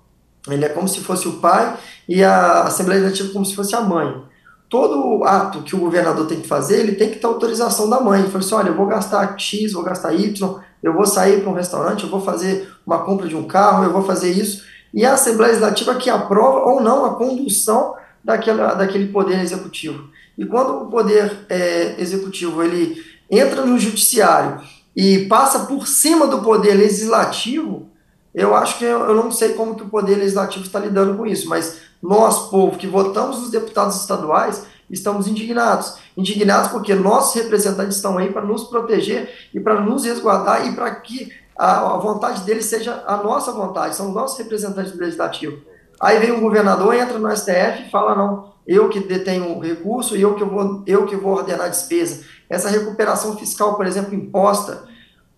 ele 0.47 0.65
é 0.65 0.69
como 0.69 0.87
se 0.87 1.01
fosse 1.01 1.27
o 1.27 1.33
pai 1.33 1.77
e 2.07 2.23
a 2.23 2.63
Assembleia 2.63 3.01
Legislativa 3.01 3.33
como 3.33 3.45
se 3.45 3.55
fosse 3.55 3.75
a 3.75 3.81
mãe. 3.81 4.23
Todo 4.69 5.23
ato 5.25 5.61
que 5.61 5.75
o 5.75 5.79
governador 5.79 6.25
tem 6.27 6.39
que 6.39 6.47
fazer, 6.47 6.79
ele 6.79 6.93
tem 6.93 7.09
que 7.09 7.19
ter 7.19 7.27
autorização 7.27 7.89
da 7.89 7.99
mãe. 7.99 8.21
Ele 8.21 8.29
fala 8.29 8.43
assim, 8.43 8.55
olha, 8.55 8.69
eu 8.69 8.75
vou 8.75 8.87
gastar 8.87 9.37
X, 9.37 9.73
vou 9.73 9.83
gastar 9.83 10.13
Y, 10.13 10.59
eu 10.81 10.93
vou 10.93 11.05
sair 11.05 11.41
para 11.41 11.49
um 11.49 11.53
restaurante, 11.53 12.03
eu 12.03 12.09
vou 12.09 12.21
fazer 12.21 12.71
uma 12.87 12.99
compra 12.99 13.27
de 13.27 13.35
um 13.35 13.43
carro, 13.43 13.83
eu 13.83 13.91
vou 13.91 14.03
fazer 14.03 14.31
isso. 14.31 14.63
E 14.93 15.05
a 15.05 15.13
Assembleia 15.13 15.51
Legislativa 15.51 15.95
que 15.95 16.09
aprova 16.09 16.59
ou 16.59 16.81
não 16.81 17.05
a 17.05 17.15
condução 17.15 17.95
daquela, 18.23 18.73
daquele 18.73 19.07
poder 19.07 19.41
executivo. 19.41 20.09
E 20.37 20.45
quando 20.45 20.83
o 20.83 20.89
poder 20.89 21.45
é, 21.49 21.95
executivo 21.99 22.63
ele 22.63 23.03
entra 23.29 23.65
no 23.65 23.77
judiciário 23.77 24.61
e 24.95 25.25
passa 25.25 25.61
por 25.65 25.87
cima 25.87 26.27
do 26.27 26.39
poder 26.39 26.73
legislativo, 26.73 27.90
eu 28.33 28.55
acho 28.55 28.77
que 28.77 28.85
eu, 28.85 29.13
não 29.13 29.31
sei 29.31 29.53
como 29.53 29.75
que 29.75 29.83
o 29.83 29.89
poder 29.89 30.15
legislativo 30.15 30.65
está 30.65 30.79
lidando 30.79 31.17
com 31.17 31.25
isso, 31.25 31.49
mas 31.49 31.81
nós, 32.01 32.49
povo, 32.49 32.77
que 32.77 32.87
votamos 32.87 33.43
os 33.43 33.51
deputados 33.51 33.97
estaduais, 33.97 34.65
estamos 34.89 35.27
indignados. 35.27 35.97
Indignados 36.15 36.71
porque 36.71 36.95
nossos 36.95 37.35
representantes 37.35 37.97
estão 37.97 38.17
aí 38.17 38.31
para 38.31 38.41
nos 38.41 38.63
proteger 38.63 39.29
e 39.53 39.59
para 39.59 39.81
nos 39.81 40.05
resguardar 40.05 40.65
e 40.67 40.73
para 40.73 40.95
que 40.95 41.31
a, 41.57 41.95
a, 41.95 41.97
vontade 41.97 42.41
deles 42.43 42.65
seja 42.65 43.03
a 43.05 43.17
nossa 43.17 43.51
vontade, 43.51 43.95
são 43.95 44.11
nossos 44.11 44.37
representantes 44.37 44.93
do 44.93 44.99
legislativo. 44.99 45.57
Aí 45.99 46.17
vem 46.17 46.31
o 46.31 46.41
governador, 46.41 46.95
entra 46.95 47.19
no 47.19 47.35
STF 47.35 47.83
e 47.85 47.91
fala: 47.91 48.15
não, 48.15 48.53
eu 48.65 48.89
que 48.89 48.99
detenho 48.99 49.55
o 49.55 49.59
recurso 49.59 50.15
e 50.15 50.21
eu 50.21 50.35
que 50.35 50.43
vou, 50.43 50.83
eu 50.87 51.05
que 51.05 51.15
vou 51.15 51.33
ordenar 51.33 51.67
a 51.67 51.69
despesa. 51.69 52.23
Essa 52.49 52.69
recuperação 52.69 53.37
fiscal, 53.37 53.75
por 53.75 53.85
exemplo, 53.85 54.15
imposta 54.15 54.89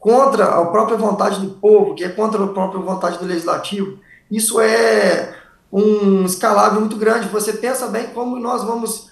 contra 0.03 0.60
a 0.60 0.65
própria 0.65 0.98
vontade 0.98 1.39
do 1.39 1.51
povo, 1.51 1.95
que 1.95 2.03
é 2.03 2.10
contra 2.10 2.43
a 2.43 2.48
própria 2.50 2.81
vontade 2.81 3.17
do 3.17 3.25
legislativo, 3.25 4.00
isso 4.29 4.60
é 4.60 5.33
um 5.72 6.25
escalável 6.25 6.81
muito 6.81 6.98
grande. 6.98 7.29
Você 7.29 7.53
pensa 7.53 7.88
bem 7.88 8.07
como 8.07 8.38
nós 8.38 8.65
vamos 8.65 9.10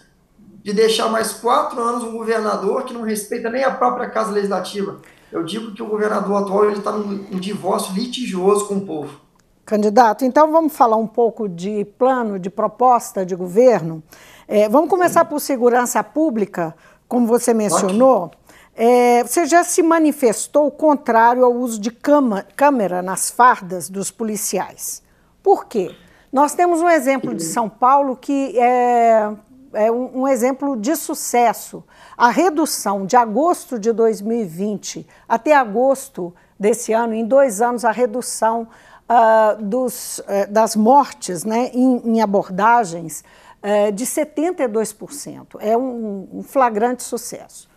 de 0.61 0.73
deixar 0.73 1.07
mais 1.07 1.31
quatro 1.31 1.81
anos 1.81 2.03
um 2.03 2.11
governador 2.11 2.83
que 2.83 2.93
não 2.93 3.03
respeita 3.03 3.49
nem 3.49 3.63
a 3.63 3.71
própria 3.71 4.09
casa 4.09 4.31
legislativa. 4.31 4.99
Eu 5.31 5.45
digo 5.45 5.73
que 5.73 5.81
o 5.81 5.87
governador 5.87 6.43
atual 6.43 6.69
está 6.71 6.91
num 6.91 7.39
divórcio 7.39 7.95
litigioso 7.95 8.67
com 8.67 8.75
o 8.75 8.85
povo. 8.85 9.21
Candidato, 9.63 10.25
então 10.25 10.51
vamos 10.51 10.75
falar 10.75 10.97
um 10.97 11.07
pouco 11.07 11.47
de 11.47 11.85
plano, 11.97 12.37
de 12.37 12.49
proposta 12.49 13.25
de 13.25 13.33
governo. 13.33 14.03
É, 14.45 14.67
vamos 14.67 14.89
começar 14.89 15.23
por 15.23 15.39
segurança 15.39 16.03
pública, 16.03 16.75
como 17.07 17.25
você 17.25 17.53
mencionou. 17.53 18.31
É, 18.75 19.23
você 19.23 19.45
já 19.45 19.63
se 19.63 19.83
manifestou 19.83 20.71
contrário 20.71 21.43
ao 21.43 21.53
uso 21.53 21.79
de 21.79 21.91
cama, 21.91 22.45
câmera 22.55 23.01
nas 23.01 23.29
fardas 23.29 23.89
dos 23.89 24.09
policiais. 24.09 25.03
Por 25.43 25.65
quê? 25.65 25.95
Nós 26.31 26.53
temos 26.53 26.81
um 26.81 26.89
exemplo 26.89 27.33
de 27.33 27.43
São 27.43 27.67
Paulo 27.67 28.15
que 28.15 28.57
é, 28.57 29.31
é 29.73 29.91
um, 29.91 30.21
um 30.21 30.27
exemplo 30.27 30.77
de 30.77 30.95
sucesso. 30.95 31.83
A 32.17 32.29
redução 32.29 33.05
de 33.05 33.17
agosto 33.17 33.77
de 33.77 33.91
2020 33.91 35.05
até 35.27 35.53
agosto 35.53 36.33
desse 36.57 36.93
ano, 36.93 37.13
em 37.13 37.25
dois 37.25 37.61
anos, 37.61 37.83
a 37.83 37.91
redução 37.91 38.67
uh, 39.09 39.61
dos, 39.61 40.19
uh, 40.19 40.49
das 40.49 40.75
mortes 40.75 41.43
né, 41.43 41.71
em, 41.73 42.01
em 42.05 42.21
abordagens 42.21 43.23
uh, 43.63 43.91
de 43.91 44.05
72%. 44.05 45.57
É 45.59 45.75
um, 45.75 46.29
um, 46.33 46.43
flagrante 46.43 47.03
sucesso. 47.03 47.69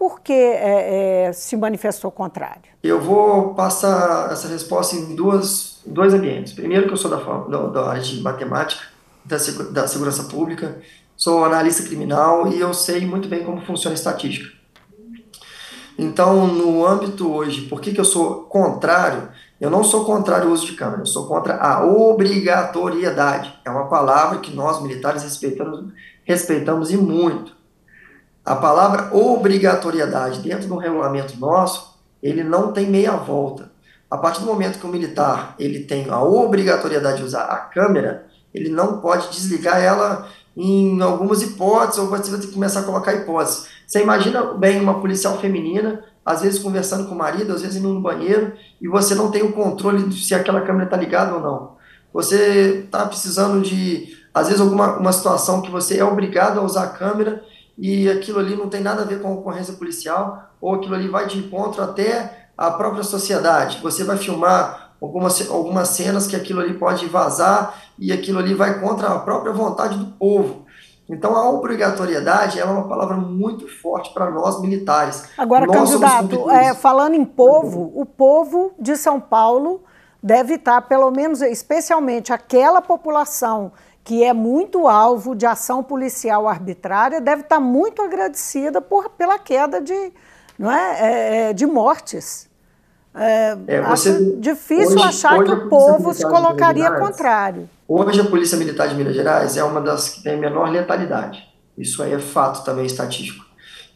Por 0.00 0.22
que 0.22 0.32
é, 0.32 1.26
é, 1.26 1.32
se 1.34 1.54
manifestou 1.58 2.10
contrário? 2.10 2.62
Eu 2.82 2.98
vou 3.02 3.52
passar 3.52 4.32
essa 4.32 4.48
resposta 4.48 4.96
em 4.96 5.14
duas, 5.14 5.78
dois 5.84 6.14
ambientes. 6.14 6.54
Primeiro, 6.54 6.86
que 6.86 6.94
eu 6.94 6.96
sou 6.96 7.10
da, 7.10 7.18
da, 7.18 7.66
da 7.66 7.90
área 7.90 8.00
de 8.00 8.18
matemática, 8.22 8.82
da, 9.26 9.36
da 9.72 9.86
segurança 9.86 10.22
pública, 10.22 10.80
sou 11.14 11.44
analista 11.44 11.82
criminal 11.82 12.50
e 12.50 12.58
eu 12.58 12.72
sei 12.72 13.04
muito 13.04 13.28
bem 13.28 13.44
como 13.44 13.60
funciona 13.60 13.92
a 13.92 13.98
estatística. 13.98 14.50
Então, 15.98 16.46
no 16.46 16.86
âmbito 16.86 17.30
hoje, 17.30 17.66
por 17.68 17.78
que, 17.82 17.92
que 17.92 18.00
eu 18.00 18.04
sou 18.06 18.44
contrário? 18.44 19.28
Eu 19.60 19.68
não 19.68 19.84
sou 19.84 20.06
contrário 20.06 20.46
ao 20.46 20.54
uso 20.54 20.64
de 20.64 20.72
câmera, 20.72 21.02
eu 21.02 21.06
sou 21.06 21.26
contra 21.26 21.56
a 21.56 21.84
obrigatoriedade. 21.84 23.52
É 23.66 23.68
uma 23.68 23.86
palavra 23.86 24.38
que 24.38 24.50
nós, 24.56 24.80
militares, 24.80 25.24
respeitamos, 25.24 25.92
respeitamos 26.24 26.90
e 26.90 26.96
muito. 26.96 27.59
A 28.50 28.56
palavra 28.56 29.16
obrigatoriedade, 29.16 30.40
dentro 30.40 30.66
do 30.66 30.76
regulamento 30.76 31.38
nosso, 31.38 31.94
ele 32.20 32.42
não 32.42 32.72
tem 32.72 32.84
meia 32.84 33.12
volta. 33.12 33.70
A 34.10 34.18
partir 34.18 34.40
do 34.40 34.46
momento 34.46 34.80
que 34.80 34.84
o 34.84 34.88
militar 34.88 35.54
ele 35.56 35.84
tem 35.84 36.10
a 36.10 36.20
obrigatoriedade 36.20 37.18
de 37.18 37.22
usar 37.22 37.44
a 37.44 37.58
câmera, 37.58 38.26
ele 38.52 38.68
não 38.68 39.00
pode 39.00 39.28
desligar 39.28 39.80
ela 39.80 40.26
em 40.56 41.00
algumas 41.00 41.42
hipóteses, 41.42 42.00
ou 42.00 42.08
você 42.08 42.28
vai 42.28 42.40
ter 42.40 42.48
que 42.48 42.52
começar 42.52 42.80
a 42.80 42.82
colocar 42.82 43.14
hipóteses. 43.14 43.68
Você 43.86 44.02
imagina 44.02 44.42
bem 44.54 44.80
uma 44.80 45.00
policial 45.00 45.38
feminina 45.38 46.02
às 46.26 46.42
vezes 46.42 46.58
conversando 46.58 47.06
com 47.06 47.14
o 47.14 47.18
marido, 47.18 47.52
às 47.52 47.62
vezes 47.62 47.76
indo 47.76 47.94
no 47.94 48.00
banheiro, 48.00 48.54
e 48.82 48.88
você 48.88 49.14
não 49.14 49.30
tem 49.30 49.44
o 49.44 49.52
controle 49.52 50.08
de 50.08 50.24
se 50.24 50.34
aquela 50.34 50.62
câmera 50.62 50.86
está 50.86 50.96
ligada 50.96 51.36
ou 51.36 51.40
não. 51.40 51.76
Você 52.12 52.82
está 52.84 53.06
precisando 53.06 53.62
de, 53.62 54.08
às 54.34 54.48
vezes, 54.48 54.60
alguma 54.60 54.98
uma 54.98 55.12
situação 55.12 55.62
que 55.62 55.70
você 55.70 55.98
é 55.98 56.04
obrigado 56.04 56.58
a 56.58 56.64
usar 56.64 56.82
a 56.82 56.88
câmera 56.88 57.48
e 57.80 58.10
aquilo 58.10 58.38
ali 58.38 58.54
não 58.54 58.68
tem 58.68 58.82
nada 58.82 59.00
a 59.00 59.06
ver 59.06 59.22
com 59.22 59.28
a 59.28 59.32
ocorrência 59.32 59.72
policial, 59.72 60.50
ou 60.60 60.74
aquilo 60.74 60.94
ali 60.94 61.08
vai 61.08 61.26
de 61.26 61.38
encontro 61.38 61.82
até 61.82 62.48
a 62.56 62.70
própria 62.70 63.02
sociedade. 63.02 63.80
Você 63.82 64.04
vai 64.04 64.18
filmar 64.18 64.92
algumas, 65.00 65.50
algumas 65.50 65.88
cenas 65.88 66.26
que 66.26 66.36
aquilo 66.36 66.60
ali 66.60 66.74
pode 66.74 67.06
vazar 67.06 67.74
e 67.98 68.12
aquilo 68.12 68.38
ali 68.38 68.52
vai 68.52 68.78
contra 68.80 69.08
a 69.08 69.18
própria 69.20 69.50
vontade 69.50 69.96
do 69.96 70.12
povo. 70.12 70.66
Então, 71.08 71.34
a 71.34 71.48
obrigatoriedade 71.48 72.60
é 72.60 72.64
uma 72.66 72.86
palavra 72.86 73.16
muito 73.16 73.66
forte 73.66 74.12
para 74.12 74.30
nós 74.30 74.60
militares. 74.60 75.24
Agora, 75.38 75.66
nós 75.66 75.90
candidato, 75.90 76.50
é, 76.50 76.74
falando 76.74 77.14
em 77.14 77.24
povo, 77.24 77.90
o 77.96 78.04
povo 78.04 78.72
de 78.78 78.94
São 78.94 79.18
Paulo 79.18 79.82
deve 80.22 80.54
estar, 80.54 80.82
pelo 80.82 81.10
menos, 81.10 81.40
especialmente 81.40 82.30
aquela 82.30 82.82
população 82.82 83.72
que 84.02 84.24
é 84.24 84.32
muito 84.32 84.88
alvo 84.88 85.34
de 85.34 85.46
ação 85.46 85.82
policial 85.82 86.48
arbitrária, 86.48 87.20
deve 87.20 87.42
estar 87.42 87.60
muito 87.60 88.02
agradecida 88.02 88.80
por, 88.80 89.10
pela 89.10 89.38
queda 89.38 89.80
de, 89.80 90.12
não 90.58 90.70
é, 90.70 91.00
é, 91.00 91.50
é 91.50 91.52
de 91.52 91.66
mortes. 91.66 92.48
É, 93.14 93.56
é, 93.66 93.82
você, 93.82 94.36
difícil 94.36 94.96
hoje, 94.96 95.08
achar 95.08 95.38
hoje 95.38 95.50
que 95.50 95.52
o 95.52 95.68
povo 95.68 96.14
se 96.14 96.22
colocaria 96.22 96.90
contrário. 96.92 97.68
Hoje 97.88 98.20
a 98.20 98.24
Polícia 98.24 98.56
Militar 98.56 98.88
de 98.88 98.94
Minas 98.94 99.14
Gerais 99.14 99.56
é 99.56 99.64
uma 99.64 99.80
das 99.80 100.08
que 100.08 100.22
tem 100.22 100.38
menor 100.38 100.70
letalidade. 100.70 101.42
Isso 101.76 102.02
aí 102.02 102.12
é 102.12 102.18
fato 102.18 102.64
também 102.64 102.86
estatístico. 102.86 103.44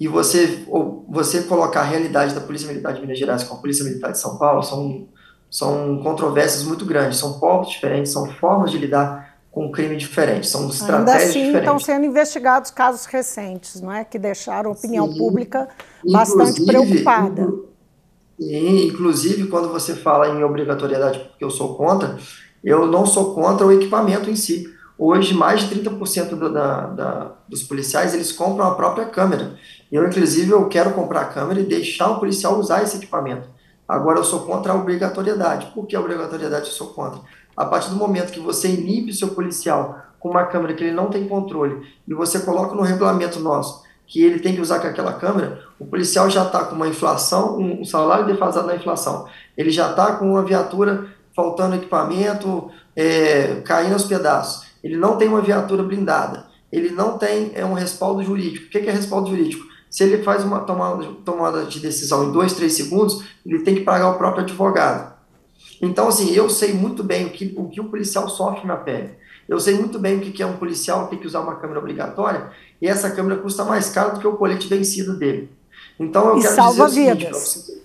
E 0.01 0.09
você, 0.09 0.65
você 1.09 1.45
colocar 1.45 1.83
a 1.83 1.85
realidade 1.85 2.35
da 2.35 2.41
Polícia 2.41 2.67
Militar 2.67 2.93
de 2.93 3.01
Minas 3.01 3.19
Gerais 3.19 3.45
com 3.45 3.55
a 3.55 3.59
Polícia 3.59 3.85
Militar 3.85 4.11
de 4.11 4.19
São 4.19 4.37
Paulo 4.37 4.63
são, 4.63 5.07
são 5.49 6.03
controvérsias 6.03 6.65
muito 6.65 6.85
grandes. 6.85 7.19
São 7.19 7.39
povos 7.39 7.71
diferentes, 7.71 8.11
são 8.11 8.27
formas 8.27 8.73
de 8.73 8.79
lidar 8.79 9.24
com 9.55 9.67
um 9.67 9.71
crime 9.71 9.97
diferentes, 9.97 10.51
são 10.51 10.69
estratégias 10.69 11.09
Ainda 11.09 11.13
assim, 11.15 11.47
diferentes. 11.47 11.61
estão 11.61 11.79
sendo 11.79 12.05
investigados 12.05 12.71
casos 12.73 13.07
recentes, 13.07 13.81
não 13.81 13.93
é, 13.93 14.05
que 14.05 14.19
deixaram 14.19 14.71
a 14.71 14.73
opinião 14.73 15.13
Sim. 15.13 15.17
pública 15.17 15.69
bastante 16.05 16.67
preocupada. 16.67 17.53
E, 18.37 18.89
inclusive, 18.89 19.47
quando 19.47 19.69
você 19.69 19.95
fala 19.95 20.29
em 20.31 20.43
obrigatoriedade, 20.43 21.21
porque 21.21 21.45
eu 21.45 21.51
sou 21.51 21.77
contra, 21.77 22.19
eu 22.65 22.89
não 22.89 23.07
sou 23.07 23.33
contra 23.33 23.65
o 23.65 23.71
equipamento 23.71 24.29
em 24.29 24.35
si. 24.35 24.69
Hoje, 24.99 25.33
mais 25.35 25.61
de 25.61 25.81
30% 25.81 26.31
do, 26.31 26.53
da, 26.53 26.87
da, 26.89 27.33
dos 27.49 27.63
policiais, 27.63 28.13
eles 28.13 28.33
compram 28.33 28.67
a 28.67 28.75
própria 28.75 29.07
câmera. 29.07 29.55
Eu, 29.91 30.05
inclusive, 30.05 30.51
eu 30.51 30.69
quero 30.69 30.91
comprar 30.95 31.21
a 31.21 31.27
câmera 31.27 31.61
e 31.61 31.65
deixar 31.65 32.11
o 32.11 32.19
policial 32.19 32.59
usar 32.59 32.83
esse 32.83 32.97
equipamento. 32.97 33.49
Agora, 33.87 34.19
eu 34.19 34.25
sou 34.25 34.41
contra 34.41 34.73
a 34.73 34.77
obrigatoriedade. 34.77 35.67
Por 35.73 35.87
que 35.87 35.95
a 35.95 36.01
obrigatoriedade 36.01 36.67
eu 36.67 36.73
sou 36.73 36.89
contra? 36.89 37.21
A 37.57 37.65
partir 37.65 37.91
do 37.91 37.97
momento 37.97 38.33
que 38.33 38.41
você 38.41 38.69
inibe 38.69 39.11
o 39.11 39.15
seu 39.15 39.29
policial 39.29 39.99
com 40.19 40.31
uma 40.31 40.45
câmera 40.45 40.75
que 40.75 40.83
ele 40.85 40.93
não 40.93 41.11
tem 41.11 41.29
controle 41.29 41.87
e 42.09 42.15
você 42.15 42.41
coloca 42.41 42.75
no 42.75 42.83
regulamento 42.83 43.39
nosso 43.41 43.85
que 44.07 44.23
ele 44.23 44.39
tem 44.39 44.55
que 44.55 44.61
usar 44.61 44.81
com 44.81 44.87
aquela 44.87 45.15
câmera, 45.15 45.63
o 45.79 45.87
policial 45.87 46.29
já 46.29 46.45
está 46.45 46.65
com 46.65 46.75
uma 46.75 46.89
inflação, 46.89 47.59
um 47.59 47.85
salário 47.85 48.27
defasado 48.27 48.67
na 48.67 48.77
inflação. 48.77 49.27
Ele 49.57 49.71
já 49.71 49.91
está 49.91 50.17
com 50.17 50.31
uma 50.31 50.43
viatura 50.43 51.07
faltando 51.35 51.77
equipamento, 51.77 52.71
é, 52.95 53.61
caindo 53.65 53.95
aos 53.95 54.05
pedaços. 54.05 54.67
Ele 54.83 54.97
não 54.97 55.17
tem 55.17 55.29
uma 55.29 55.41
viatura 55.41 55.83
blindada. 55.83 56.47
Ele 56.71 56.91
não 56.91 57.17
tem 57.17 57.53
é, 57.55 57.65
um 57.65 57.73
respaldo 57.73 58.23
jurídico. 58.23 58.67
O 58.67 58.69
que 58.69 58.79
é 58.79 58.91
respaldo 58.91 59.31
jurídico? 59.31 59.65
Se 59.89 60.05
ele 60.05 60.23
faz 60.23 60.45
uma 60.45 60.61
tomada, 60.61 61.05
tomada 61.25 61.65
de 61.65 61.81
decisão 61.81 62.25
em 62.25 62.33
dois, 62.33 62.53
três 62.53 62.75
segundos, 62.75 63.25
ele 63.47 63.61
tem 63.61 63.77
que 63.77 63.83
pagar 63.83 64.11
o 64.11 64.19
próprio 64.19 64.43
advogado. 64.43 65.14
Então, 65.85 66.09
assim, 66.09 66.33
eu 66.33 66.49
sei 66.49 66.73
muito 66.73 67.03
bem 67.03 67.27
o 67.27 67.31
que 67.31 67.55
o, 67.57 67.69
que 67.69 67.81
o 67.81 67.85
policial 67.85 68.29
sofre 68.29 68.67
na 68.67 68.77
pele. 68.77 69.11
Eu 69.49 69.61
sei 69.61 69.75
muito 69.75 69.99
bem 69.99 70.17
o 70.17 70.21
que 70.21 70.43
é 70.43 70.47
um 70.47 70.57
policial 70.57 71.07
ter 71.09 71.19
que 71.19 71.27
usar 71.27 71.41
uma 71.41 71.57
câmera 71.57 71.79
obrigatória 71.79 72.51
e 72.81 72.89
essa 72.89 73.11
câmera 73.11 73.41
custa 73.41 73.65
mais 73.65 73.91
caro 73.91 74.15
do 74.15 74.21
que 74.21 74.27
o 74.27 74.37
colete 74.37 74.67
vencido 74.67 75.17
dele. 75.19 75.51
Então 76.01 76.31
eu 76.31 76.39
e 76.39 76.43
quero 76.43 76.55
salva 76.55 76.87
dizer 76.87 77.01
o 77.01 77.15
seguinte, 77.15 77.25
vidas. 77.27 77.83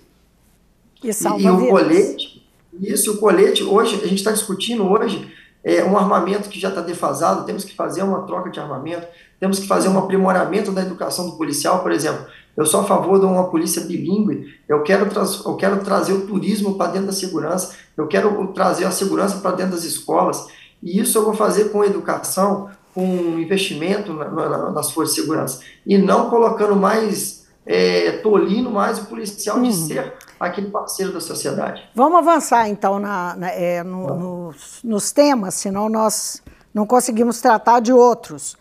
E 1.04 1.12
salva 1.12 1.40
e, 1.40 1.44
e 1.44 1.50
o 1.50 1.56
vidas. 1.56 1.70
colete, 1.70 2.50
isso, 2.80 3.12
o 3.12 3.16
colete, 3.18 3.62
hoje, 3.62 3.96
a 3.96 4.06
gente 4.06 4.18
está 4.18 4.32
discutindo 4.32 4.88
hoje 4.88 5.30
é, 5.62 5.84
um 5.84 5.96
armamento 5.98 6.48
que 6.48 6.58
já 6.58 6.70
está 6.70 6.80
defasado, 6.80 7.44
temos 7.44 7.64
que 7.64 7.74
fazer 7.74 8.02
uma 8.02 8.22
troca 8.22 8.48
de 8.50 8.58
armamento, 8.58 9.06
temos 9.38 9.58
que 9.58 9.66
fazer 9.66 9.88
um 9.88 9.98
aprimoramento 9.98 10.72
da 10.72 10.82
educação 10.82 11.28
do 11.28 11.36
policial, 11.36 11.82
por 11.82 11.92
exemplo. 11.92 12.24
Eu 12.56 12.66
sou 12.66 12.80
a 12.80 12.84
favor 12.84 13.18
de 13.18 13.26
uma 13.26 13.48
polícia 13.48 13.82
bilíngue, 13.82 14.54
eu 14.68 14.82
quero, 14.82 15.08
eu 15.46 15.56
quero 15.56 15.84
trazer 15.84 16.12
o 16.12 16.26
turismo 16.26 16.76
para 16.76 16.92
dentro 16.92 17.06
da 17.06 17.12
segurança, 17.12 17.74
eu 17.96 18.06
quero 18.06 18.46
trazer 18.48 18.84
a 18.84 18.90
segurança 18.90 19.38
para 19.38 19.52
dentro 19.52 19.72
das 19.72 19.84
escolas, 19.84 20.46
e 20.82 21.00
isso 21.00 21.16
eu 21.16 21.24
vou 21.24 21.34
fazer 21.34 21.70
com 21.70 21.84
educação, 21.84 22.68
com 22.94 23.04
investimento 23.38 24.12
na, 24.12 24.28
na, 24.28 24.70
nas 24.70 24.90
forças 24.90 25.14
de 25.14 25.20
segurança, 25.20 25.60
e 25.86 25.96
não 25.96 26.28
colocando 26.28 26.74
mais, 26.76 27.46
é, 27.64 28.12
tolindo 28.22 28.70
mais 28.70 28.98
o 28.98 29.06
policial 29.06 29.56
uhum. 29.56 29.62
de 29.62 29.72
ser 29.72 30.14
aquele 30.38 30.70
parceiro 30.70 31.12
da 31.12 31.20
sociedade. 31.20 31.82
Vamos 31.94 32.18
avançar 32.18 32.68
então 32.68 32.98
na, 32.98 33.36
na, 33.36 33.50
é, 33.50 33.82
no, 33.82 34.06
nos, 34.16 34.80
nos 34.82 35.12
temas, 35.12 35.54
senão 35.54 35.88
nós 35.88 36.42
não 36.72 36.86
conseguimos 36.86 37.40
tratar 37.40 37.80
de 37.80 37.92
outros. 37.92 38.56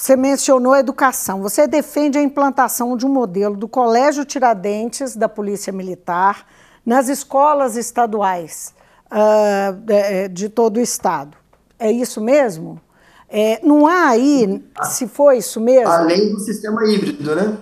Você 0.00 0.16
mencionou 0.16 0.74
educação. 0.74 1.42
Você 1.42 1.66
defende 1.66 2.16
a 2.16 2.22
implantação 2.22 2.96
de 2.96 3.04
um 3.04 3.10
modelo 3.10 3.54
do 3.54 3.68
Colégio 3.68 4.24
Tiradentes 4.24 5.14
da 5.14 5.28
Polícia 5.28 5.70
Militar 5.70 6.46
nas 6.86 7.10
escolas 7.10 7.76
estaduais 7.76 8.74
uh, 9.12 9.74
de, 9.74 10.28
de, 10.28 10.48
todo 10.48 10.78
o 10.78 10.80
Estado. 10.80 11.36
É 11.78 11.92
isso 11.92 12.18
mesmo? 12.18 12.80
É, 13.28 13.60
não 13.62 13.86
há 13.86 14.08
aí, 14.08 14.64
se 14.84 15.06
for 15.06 15.32
isso 15.34 15.60
mesmo. 15.60 15.92
Além 15.92 16.32
do 16.32 16.40
sistema 16.40 16.82
híbrido, 16.86 17.36
né? 17.36 17.58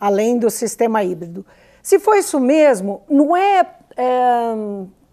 Além 0.00 0.38
do 0.40 0.50
sistema 0.50 1.04
híbrido. 1.04 1.46
Se 1.80 2.00
for 2.00 2.16
isso 2.16 2.40
mesmo, 2.40 3.04
não 3.08 3.36
é, 3.36 3.60
é 3.96 4.54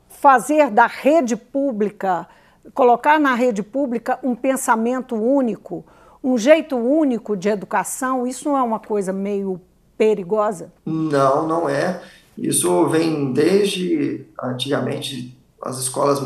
fazer 0.10 0.72
da 0.72 0.88
rede 0.88 1.36
pública, 1.36 2.28
colocar 2.74 3.20
na 3.20 3.36
rede 3.36 3.62
pública 3.62 4.18
um 4.24 4.34
pensamento 4.34 5.14
único 5.14 5.86
um 6.24 6.38
jeito 6.38 6.76
único 6.76 7.36
de 7.36 7.50
educação, 7.50 8.28
isso 8.28 8.50
não 8.50 8.58
é 8.58 8.62
uma 8.62 8.80
coisa 8.80 9.14
meio 9.14 9.60
perigosa? 9.98 10.72
Não, 10.86 11.48
não 11.48 11.70
é. 11.70 12.02
Isso 12.38 12.88
vem 12.88 13.34
desde 13.34 14.26
antigamente 14.42 15.38
as 15.62 15.78
escolas 15.78 16.20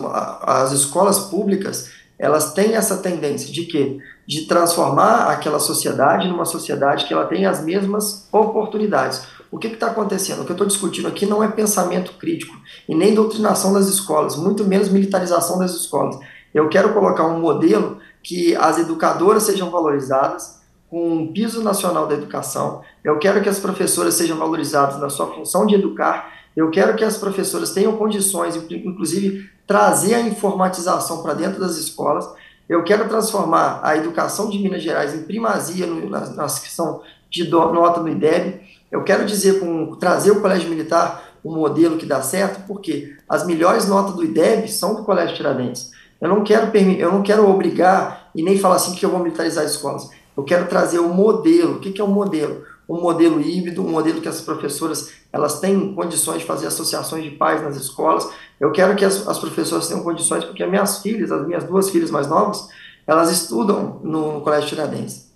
as 0.43 0.71
escolas 0.71 1.19
públicas, 1.19 1.91
elas 2.19 2.53
têm 2.53 2.75
essa 2.75 2.97
tendência 2.97 3.51
de 3.51 3.65
que 3.65 3.99
de 4.25 4.45
transformar 4.45 5.31
aquela 5.31 5.59
sociedade 5.59 6.27
numa 6.27 6.45
sociedade 6.45 7.05
que 7.05 7.13
ela 7.13 7.25
tem 7.25 7.45
as 7.45 7.63
mesmas 7.63 8.27
oportunidades. 8.31 9.23
O 9.51 9.57
que 9.57 9.67
está 9.67 9.87
acontecendo? 9.87 10.41
O 10.41 10.45
que 10.45 10.51
eu 10.51 10.55
estou 10.55 10.67
discutindo 10.67 11.07
aqui 11.07 11.25
não 11.25 11.43
é 11.43 11.47
pensamento 11.47 12.13
crítico 12.13 12.55
e 12.87 12.95
nem 12.95 13.13
doutrinação 13.13 13.73
das 13.73 13.87
escolas, 13.87 14.35
muito 14.35 14.63
menos 14.63 14.89
militarização 14.89 15.59
das 15.59 15.71
escolas. 15.71 16.17
Eu 16.53 16.69
quero 16.69 16.93
colocar 16.93 17.25
um 17.25 17.39
modelo 17.39 17.97
que 18.23 18.55
as 18.55 18.79
educadoras 18.79 19.43
sejam 19.43 19.69
valorizadas 19.69 20.61
com 20.89 21.11
um 21.11 21.33
piso 21.33 21.61
nacional 21.61 22.07
da 22.07 22.13
educação. 22.13 22.81
Eu 23.03 23.19
quero 23.19 23.41
que 23.41 23.49
as 23.49 23.59
professoras 23.59 24.13
sejam 24.13 24.37
valorizadas 24.37 24.99
na 24.99 25.09
sua 25.09 25.27
função 25.27 25.65
de 25.65 25.75
educar. 25.75 26.31
Eu 26.55 26.69
quero 26.69 26.95
que 26.95 27.03
as 27.03 27.17
professoras 27.17 27.71
tenham 27.71 27.97
condições, 27.97 28.55
inclusive, 28.55 29.49
trazer 29.65 30.13
a 30.13 30.21
informatização 30.21 31.21
para 31.23 31.33
dentro 31.33 31.59
das 31.59 31.77
escolas. 31.77 32.29
Eu 32.69 32.83
quero 32.83 33.09
transformar 33.09 33.81
a 33.83 33.97
educação 33.97 34.49
de 34.49 34.59
Minas 34.59 34.83
Gerais 34.83 35.13
em 35.13 35.23
primazia 35.23 35.85
no, 35.85 36.09
nas 36.09 36.59
questão 36.59 37.01
de 37.29 37.43
do, 37.43 37.73
nota 37.73 37.99
no 37.99 38.09
IDEB. 38.09 38.61
Eu 38.91 39.03
quero 39.03 39.25
dizer, 39.25 39.59
com, 39.59 39.95
trazer 39.95 40.31
o 40.31 40.41
Colégio 40.41 40.69
Militar 40.69 41.33
um 41.43 41.53
modelo 41.53 41.97
que 41.97 42.05
dá 42.05 42.21
certo, 42.21 42.65
porque 42.67 43.17
as 43.27 43.45
melhores 43.45 43.87
notas 43.87 44.15
do 44.15 44.23
IDEB 44.23 44.69
são 44.69 44.95
do 44.95 45.03
Colégio 45.03 45.35
Tiradentes. 45.35 45.91
Eu 46.23 46.29
não 46.29 46.41
quero 46.41 46.71
eu 46.77 47.11
não 47.11 47.21
quero 47.21 47.49
obrigar 47.49 48.29
e 48.33 48.41
nem 48.41 48.57
falar 48.57 48.75
assim 48.75 48.95
que 48.95 49.05
eu 49.05 49.09
vou 49.09 49.19
militarizar 49.19 49.65
as 49.65 49.71
escolas. 49.71 50.09
Eu 50.37 50.43
quero 50.45 50.67
trazer 50.67 50.99
o 50.99 51.07
um 51.07 51.13
modelo. 51.13 51.75
O 51.75 51.79
que, 51.81 51.91
que 51.91 51.99
é 51.99 52.03
um 52.03 52.07
modelo? 52.07 52.63
Um 52.87 53.01
modelo 53.01 53.41
híbrido, 53.41 53.85
um 53.85 53.89
modelo 53.89 54.21
que 54.21 54.29
as 54.29 54.39
professoras 54.39 55.11
elas 55.33 55.59
têm 55.59 55.93
condições 55.93 56.39
de 56.39 56.45
fazer 56.45 56.67
associações 56.67 57.25
de 57.25 57.31
pais 57.31 57.61
nas 57.61 57.75
escolas. 57.75 58.25
Eu 58.57 58.71
quero 58.71 58.95
que 58.95 59.03
as, 59.03 59.27
as 59.27 59.37
professoras 59.37 59.89
tenham 59.89 60.01
condições, 60.01 60.45
porque 60.45 60.63
as 60.63 60.69
minhas 60.69 60.99
filhas, 60.99 61.29
as 61.29 61.45
minhas 61.45 61.65
duas 61.65 61.89
filhas 61.89 62.09
mais 62.09 62.25
novas, 62.25 62.69
elas 63.05 63.29
estudam 63.29 63.99
no, 64.01 64.35
no 64.35 64.41
Colégio 64.41 64.69
Tiradentes. 64.69 65.29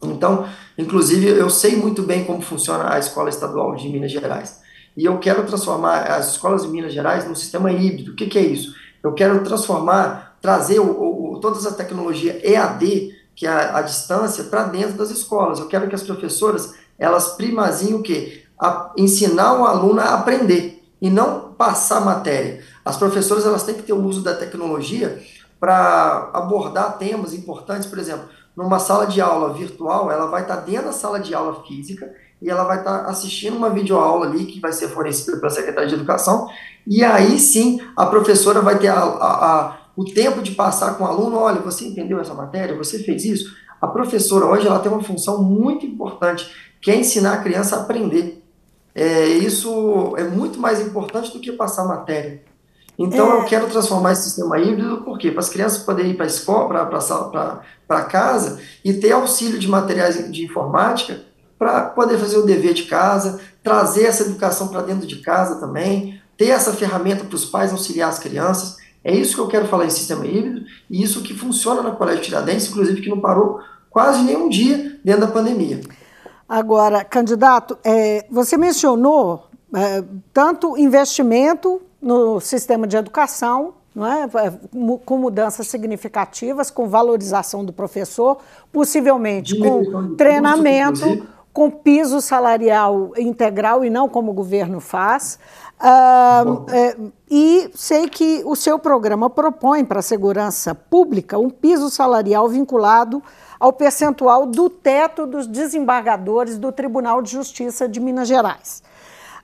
Então, 0.00 0.46
inclusive, 0.78 1.26
eu 1.26 1.50
sei 1.50 1.74
muito 1.74 2.04
bem 2.04 2.22
como 2.22 2.40
funciona 2.40 2.94
a 2.94 3.00
escola 3.00 3.30
estadual 3.30 3.74
de 3.74 3.88
Minas 3.88 4.12
Gerais. 4.12 4.60
E 4.96 5.06
eu 5.06 5.18
quero 5.18 5.44
transformar 5.44 6.02
as 6.04 6.30
escolas 6.32 6.62
de 6.62 6.68
Minas 6.68 6.92
Gerais 6.92 7.26
num 7.26 7.34
sistema 7.34 7.72
híbrido. 7.72 8.12
O 8.12 8.14
que, 8.14 8.26
que 8.26 8.38
é 8.38 8.42
isso? 8.42 8.78
Eu 9.02 9.12
quero 9.12 9.42
transformar, 9.42 10.36
trazer 10.40 10.80
o, 10.80 11.34
o, 11.34 11.40
toda 11.40 11.58
essa 11.58 11.72
tecnologia 11.72 12.40
EAD, 12.44 13.14
que 13.34 13.46
é 13.46 13.50
a, 13.50 13.78
a 13.78 13.82
distância, 13.82 14.44
para 14.44 14.64
dentro 14.64 14.96
das 14.96 15.10
escolas. 15.10 15.58
Eu 15.58 15.66
quero 15.66 15.88
que 15.88 15.94
as 15.94 16.02
professoras, 16.02 16.74
elas 16.98 17.34
primaziem 17.36 17.94
o 17.94 18.02
quê? 18.02 18.44
A, 18.58 18.92
ensinar 18.96 19.58
o 19.58 19.64
aluno 19.64 20.00
a 20.00 20.14
aprender 20.14 20.82
e 21.00 21.08
não 21.08 21.52
passar 21.52 22.04
matéria. 22.04 22.62
As 22.84 22.96
professoras, 22.96 23.46
elas 23.46 23.62
têm 23.62 23.74
que 23.74 23.82
ter 23.82 23.92
o 23.92 24.04
uso 24.04 24.22
da 24.22 24.34
tecnologia 24.34 25.22
para 25.58 26.30
abordar 26.32 26.98
temas 26.98 27.34
importantes, 27.34 27.88
por 27.88 27.98
exemplo, 27.98 28.28
numa 28.56 28.78
sala 28.78 29.06
de 29.06 29.20
aula 29.20 29.52
virtual, 29.52 30.10
ela 30.10 30.26
vai 30.26 30.42
estar 30.42 30.56
dentro 30.56 30.86
da 30.86 30.92
sala 30.92 31.20
de 31.20 31.34
aula 31.34 31.62
física 31.64 32.12
e 32.40 32.48
ela 32.48 32.64
vai 32.64 32.78
estar 32.78 33.06
assistindo 33.06 33.56
uma 33.56 33.70
videoaula 33.70 34.26
ali 34.26 34.46
que 34.46 34.60
vai 34.60 34.72
ser 34.72 34.88
fornecida 34.88 35.36
pela 35.36 35.50
Secretaria 35.50 35.88
de 35.88 35.94
Educação, 35.94 36.48
e 36.86 37.04
aí 37.04 37.38
sim 37.38 37.80
a 37.96 38.06
professora 38.06 38.60
vai 38.60 38.78
ter 38.78 38.88
a, 38.88 38.98
a, 38.98 39.50
a, 39.50 39.76
o 39.96 40.04
tempo 40.04 40.42
de 40.42 40.52
passar 40.52 40.94
com 40.94 41.04
o 41.04 41.06
aluno, 41.06 41.36
olha, 41.36 41.60
você 41.60 41.86
entendeu 41.86 42.20
essa 42.20 42.34
matéria, 42.34 42.76
você 42.76 42.98
fez 43.00 43.24
isso? 43.24 43.54
A 43.80 43.86
professora 43.86 44.46
hoje 44.46 44.66
ela 44.66 44.78
tem 44.78 44.90
uma 44.90 45.02
função 45.02 45.42
muito 45.42 45.84
importante, 45.84 46.50
que 46.80 46.90
é 46.90 46.96
ensinar 46.96 47.34
a 47.34 47.42
criança 47.42 47.76
a 47.76 47.80
aprender. 47.80 48.42
É, 48.94 49.26
isso 49.26 50.14
é 50.16 50.24
muito 50.24 50.58
mais 50.58 50.80
importante 50.80 51.32
do 51.32 51.40
que 51.40 51.52
passar 51.52 51.84
matéria. 51.84 52.42
Então, 52.98 53.32
é. 53.32 53.38
eu 53.38 53.44
quero 53.46 53.66
transformar 53.68 54.12
esse 54.12 54.24
sistema 54.24 54.58
híbrido, 54.58 54.98
por 54.98 55.18
quê? 55.18 55.30
Para 55.30 55.40
as 55.40 55.48
crianças 55.48 55.82
poderem 55.82 56.10
ir 56.10 56.14
para 56.14 56.26
a 56.26 56.28
escola, 56.28 57.62
para 57.86 58.02
casa 58.04 58.60
e 58.84 58.92
ter 58.92 59.12
auxílio 59.12 59.58
de 59.58 59.66
materiais 59.66 60.30
de 60.30 60.44
informática 60.44 61.29
para 61.60 61.82
poder 61.90 62.16
fazer 62.16 62.38
o 62.38 62.46
dever 62.46 62.72
de 62.72 62.84
casa, 62.84 63.38
trazer 63.62 64.04
essa 64.04 64.22
educação 64.22 64.68
para 64.68 64.80
dentro 64.80 65.06
de 65.06 65.16
casa 65.16 65.60
também, 65.60 66.18
ter 66.34 66.46
essa 66.46 66.72
ferramenta 66.72 67.22
para 67.22 67.36
os 67.36 67.44
pais 67.44 67.70
auxiliar 67.70 68.08
as 68.08 68.18
crianças. 68.18 68.78
É 69.04 69.14
isso 69.14 69.34
que 69.34 69.42
eu 69.42 69.46
quero 69.46 69.68
falar 69.68 69.84
em 69.84 69.90
sistema 69.90 70.26
híbrido 70.26 70.62
e 70.88 71.02
isso 71.02 71.22
que 71.22 71.34
funciona 71.34 71.82
na 71.82 71.90
Colégio 71.90 72.22
Tiradentes, 72.22 72.66
inclusive 72.66 73.02
que 73.02 73.10
não 73.10 73.20
parou 73.20 73.60
quase 73.90 74.22
nenhum 74.22 74.48
dia 74.48 74.98
dentro 75.04 75.20
da 75.20 75.26
pandemia. 75.26 75.82
Agora, 76.48 77.04
candidato, 77.04 77.76
é, 77.84 78.24
você 78.30 78.56
mencionou 78.56 79.46
é, 79.74 80.02
tanto 80.32 80.78
investimento 80.78 81.82
no 82.00 82.40
sistema 82.40 82.86
de 82.86 82.96
educação, 82.96 83.74
não 83.94 84.06
é? 84.06 84.22
é 84.22 84.52
com 85.04 85.18
mudanças 85.18 85.66
significativas, 85.66 86.70
com 86.70 86.88
valorização 86.88 87.62
do 87.62 87.72
professor, 87.72 88.38
possivelmente 88.72 89.58
com 89.58 90.14
treinamento, 90.16 91.28
com 91.52 91.70
piso 91.70 92.20
salarial 92.20 93.12
integral 93.16 93.84
e 93.84 93.90
não 93.90 94.08
como 94.08 94.30
o 94.30 94.34
governo 94.34 94.80
faz. 94.80 95.38
É, 96.72 96.96
e 97.30 97.70
sei 97.74 98.08
que 98.08 98.42
o 98.44 98.54
seu 98.54 98.78
programa 98.78 99.30
propõe 99.30 99.84
para 99.84 100.00
a 100.00 100.02
segurança 100.02 100.74
pública 100.74 101.38
um 101.38 101.48
piso 101.48 101.88
salarial 101.88 102.48
vinculado 102.48 103.22
ao 103.58 103.72
percentual 103.72 104.46
do 104.46 104.68
teto 104.68 105.26
dos 105.26 105.46
desembargadores 105.46 106.58
do 106.58 106.70
Tribunal 106.70 107.22
de 107.22 107.30
Justiça 107.30 107.88
de 107.88 107.98
Minas 107.98 108.28
Gerais. 108.28 108.82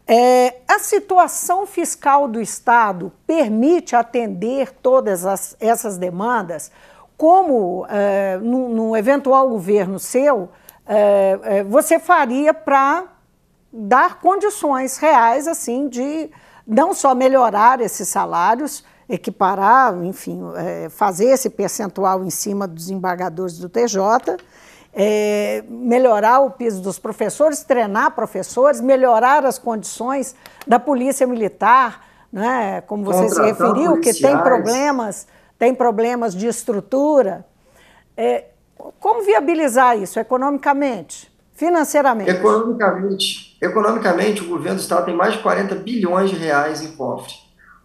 É, 0.08 0.58
a 0.68 0.78
situação 0.78 1.66
fiscal 1.66 2.28
do 2.28 2.40
Estado 2.40 3.12
permite 3.26 3.96
atender 3.96 4.72
todas 4.80 5.26
as, 5.26 5.56
essas 5.58 5.98
demandas, 5.98 6.70
como 7.16 7.84
é, 7.88 8.38
num, 8.40 8.68
num, 8.68 8.96
eventual 8.96 9.48
governo 9.48 9.98
seu, 9.98 10.48
é, 10.86 11.38
é 11.42 11.64
você 11.64 11.98
faria 11.98 12.54
para 12.54 13.04
dar 13.72 14.20
condições 14.20 14.96
reais 14.96 15.46
assim 15.46 15.88
de 15.88 16.30
não 16.66 16.94
só 16.94 17.14
melhorar 17.14 17.80
esses 17.80 18.08
salários, 18.08 18.84
equiparar, 19.08 19.94
enfim, 20.04 20.40
é, 20.56 20.88
fazer 20.88 21.26
esse 21.26 21.48
percentual 21.48 22.24
em 22.24 22.30
cima 22.30 22.66
dos 22.66 22.90
embargadores 22.90 23.58
do 23.58 23.68
TJ, 23.68 24.36
é, 24.92 25.62
melhorar 25.68 26.40
o 26.40 26.50
piso 26.50 26.82
dos 26.82 26.98
professores, 26.98 27.62
treinar 27.62 28.12
professores, 28.12 28.80
melhorar 28.80 29.44
as 29.44 29.58
condições 29.58 30.34
da 30.66 30.80
polícia 30.80 31.26
militar, 31.26 32.04
né, 32.32 32.80
como 32.80 33.04
você 33.04 33.28
se 33.28 33.40
referiu, 33.40 33.92
policiais. 33.92 34.16
que 34.16 34.22
tem 34.22 34.38
problemas, 34.38 35.26
tem 35.58 35.74
problemas 35.74 36.34
de 36.34 36.48
estrutura. 36.48 37.46
É, 38.16 38.46
como 39.00 39.22
viabilizar 39.22 39.98
isso 39.98 40.18
economicamente, 40.18 41.30
financeiramente? 41.54 42.30
Economicamente, 42.30 43.56
economicamente, 43.60 44.42
o 44.42 44.48
governo 44.48 44.78
do 44.78 44.82
Estado 44.82 45.06
tem 45.06 45.16
mais 45.16 45.34
de 45.34 45.40
40 45.40 45.74
bilhões 45.76 46.30
de 46.30 46.36
reais 46.36 46.82
em 46.82 46.92
cofre. 46.92 47.34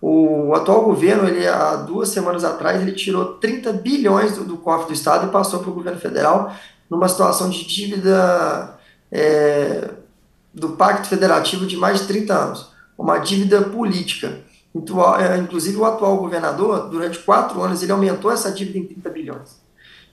O 0.01 0.53
atual 0.55 0.83
governo, 0.83 1.27
ele, 1.27 1.47
há 1.47 1.75
duas 1.75 2.09
semanas 2.09 2.43
atrás, 2.43 2.81
ele 2.81 2.93
tirou 2.93 3.35
30 3.35 3.71
bilhões 3.73 4.35
do, 4.35 4.43
do 4.43 4.57
cofre 4.57 4.87
do 4.87 4.93
Estado 4.93 5.27
e 5.27 5.31
passou 5.31 5.59
para 5.59 5.69
o 5.69 5.73
governo 5.73 5.99
federal 5.99 6.51
numa 6.89 7.07
situação 7.07 7.49
de 7.49 7.65
dívida 7.65 8.77
é, 9.11 9.91
do 10.53 10.69
Pacto 10.69 11.07
Federativo 11.07 11.65
de 11.65 11.77
mais 11.77 12.01
de 12.01 12.07
30 12.07 12.33
anos, 12.33 12.71
uma 12.97 13.19
dívida 13.19 13.61
política. 13.61 14.39
É, 15.19 15.37
inclusive, 15.37 15.77
o 15.77 15.85
atual 15.85 16.17
governador, 16.17 16.89
durante 16.89 17.19
quatro 17.19 17.61
anos, 17.61 17.83
ele 17.83 17.91
aumentou 17.91 18.31
essa 18.31 18.51
dívida 18.51 18.79
em 18.79 18.85
30 18.85 19.09
bilhões. 19.09 19.61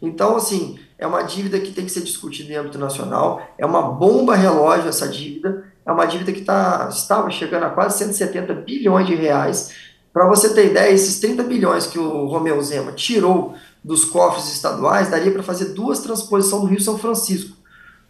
Então, 0.01 0.37
assim, 0.37 0.79
é 0.99 1.07
uma 1.07 1.23
dívida 1.23 1.59
que 1.61 1.73
tem 1.73 1.85
que 1.85 1.93
ser 1.93 2.01
discutida 2.01 2.53
em 2.53 2.57
âmbito 2.57 2.79
nacional, 2.79 3.43
é 3.57 3.65
uma 3.65 3.83
bomba 3.83 4.35
relógio 4.35 4.89
essa 4.89 5.09
dívida, 5.09 5.65
é 5.87 5.93
uma 5.93 6.07
dívida 6.07 6.33
que 6.33 6.43
tá, 6.43 6.89
estava 6.91 7.31
chegando 7.31 7.65
a 7.65 7.71
quase 7.71 7.99
170 7.99 8.53
bilhões 8.55 9.07
de 9.07 9.15
reais. 9.15 9.73
Para 10.13 10.29
você 10.29 10.53
ter 10.53 10.67
ideia, 10.67 10.93
esses 10.93 11.21
30 11.21 11.45
bilhões 11.45 11.87
que 11.87 11.99
o 11.99 12.27
Romeu 12.27 12.61
Zema 12.63 12.93
tirou 12.93 13.55
dos 13.83 14.05
cofres 14.05 14.53
estaduais 14.53 15.11
daria 15.11 15.31
para 15.31 15.43
fazer 15.43 15.67
duas 15.67 16.01
transposições 16.01 16.63
do 16.63 16.69
Rio 16.69 16.81
São 16.81 16.99
Francisco, 16.99 17.57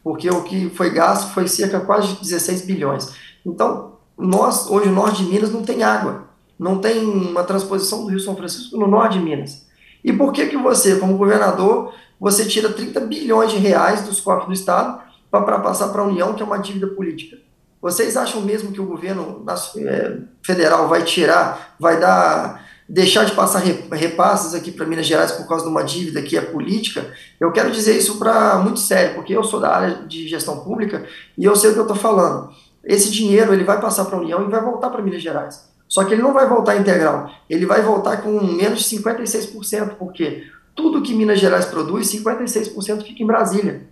porque 0.03 0.31
o 0.31 0.43
que 0.43 0.71
foi 0.71 0.91
gasto 0.91 1.33
foi 1.33 1.47
cerca 1.47 1.81
quase 1.81 2.09
de 2.09 2.23
16 2.23 2.63
bilhões. 2.63 3.13
Então, 3.45 3.99
nós, 4.17 4.69
hoje 4.69 4.89
o 4.89 4.93
norte 4.93 5.23
de 5.23 5.31
Minas 5.31 5.53
não 5.53 5.63
tem 5.63 5.83
água, 5.83 6.25
não 6.59 6.79
tem 6.79 7.05
uma 7.05 7.45
transposição 7.45 8.03
do 8.03 8.09
Rio 8.09 8.19
São 8.19 8.35
Francisco 8.35 8.77
no 8.77 8.89
norte 8.89 9.19
de 9.19 9.25
Minas. 9.25 9.68
E 10.03 10.13
por 10.13 10.33
que 10.33 10.47
que 10.47 10.57
você, 10.57 10.97
como 10.97 11.17
governador, 11.17 11.95
você 12.19 12.45
tira 12.45 12.73
30 12.73 13.01
bilhões 13.01 13.51
de 13.51 13.59
reais 13.59 14.03
dos 14.03 14.21
cofres 14.21 14.47
do 14.47 14.53
Estado 14.53 15.01
para 15.31 15.59
passar 15.61 15.89
para 15.89 16.03
a 16.03 16.07
União, 16.07 16.35
que 16.35 16.43
é 16.43 16.47
uma 16.47 16.59
dívida 16.59 16.87
política? 16.89 17.37
Vocês 17.81 18.17
acham 18.17 18.41
mesmo 18.41 18.73
que 18.73 18.81
o 18.81 18.87
governo 18.87 19.45
é, 19.77 20.17
federal 20.43 20.89
vai 20.89 21.05
tirar, 21.05 21.77
vai 21.79 21.99
dar 21.99 22.67
deixar 22.89 23.25
de 23.25 23.33
passar 23.33 23.63
repasses 23.93 24.55
aqui 24.55 24.73
para 24.73 24.87
Minas 24.87 25.07
Gerais 25.07 25.33
por 25.33 25.47
causa 25.47 25.65
de 25.65 25.71
uma 25.71 25.85
dívida 25.85 26.23
que 26.23 26.39
é 26.39 26.41
política, 26.41 27.13
eu 27.39 27.53
quero 27.53 27.71
dizer 27.71 27.95
isso 27.95 28.19
para 28.19 28.57
muito 28.59 28.81
sério, 28.81 29.15
porque 29.15 29.37
eu 29.37 29.45
sou 29.45 29.61
da 29.61 29.77
área 29.77 29.95
de 30.07 30.27
gestão 30.27 30.61
pública 30.61 31.05
e 31.37 31.45
eu 31.45 31.55
sei 31.55 31.71
o 31.71 31.73
que 31.75 31.81
eu 31.81 31.83
estou 31.83 31.97
falando. 31.97 32.51
Esse 32.83 33.11
dinheiro 33.11 33.53
ele 33.53 33.65
vai 33.65 33.79
passar 33.79 34.07
para 34.07 34.17
a 34.17 34.21
União 34.21 34.43
e 34.43 34.51
vai 34.51 34.63
voltar 34.63 34.89
para 34.89 35.03
Minas 35.03 35.23
Gerais. 35.23 35.69
Só 35.89 36.05
que 36.05 36.13
ele 36.13 36.23
não 36.23 36.35
vai 36.35 36.47
voltar 36.47 36.77
integral, 36.77 37.31
ele 37.49 37.65
vai 37.65 37.81
voltar 37.83 38.19
com 38.19 38.41
menos 38.41 38.81
de 38.81 38.97
56%, 38.97 39.95
porque 39.99 40.45
tudo 40.75 41.03
que 41.03 41.15
Minas 41.15 41.41
Gerais 41.41 41.65
produz, 41.65 42.13
56% 42.13 43.03
fica 43.03 43.23
em 43.23 43.27
Brasília. 43.27 43.89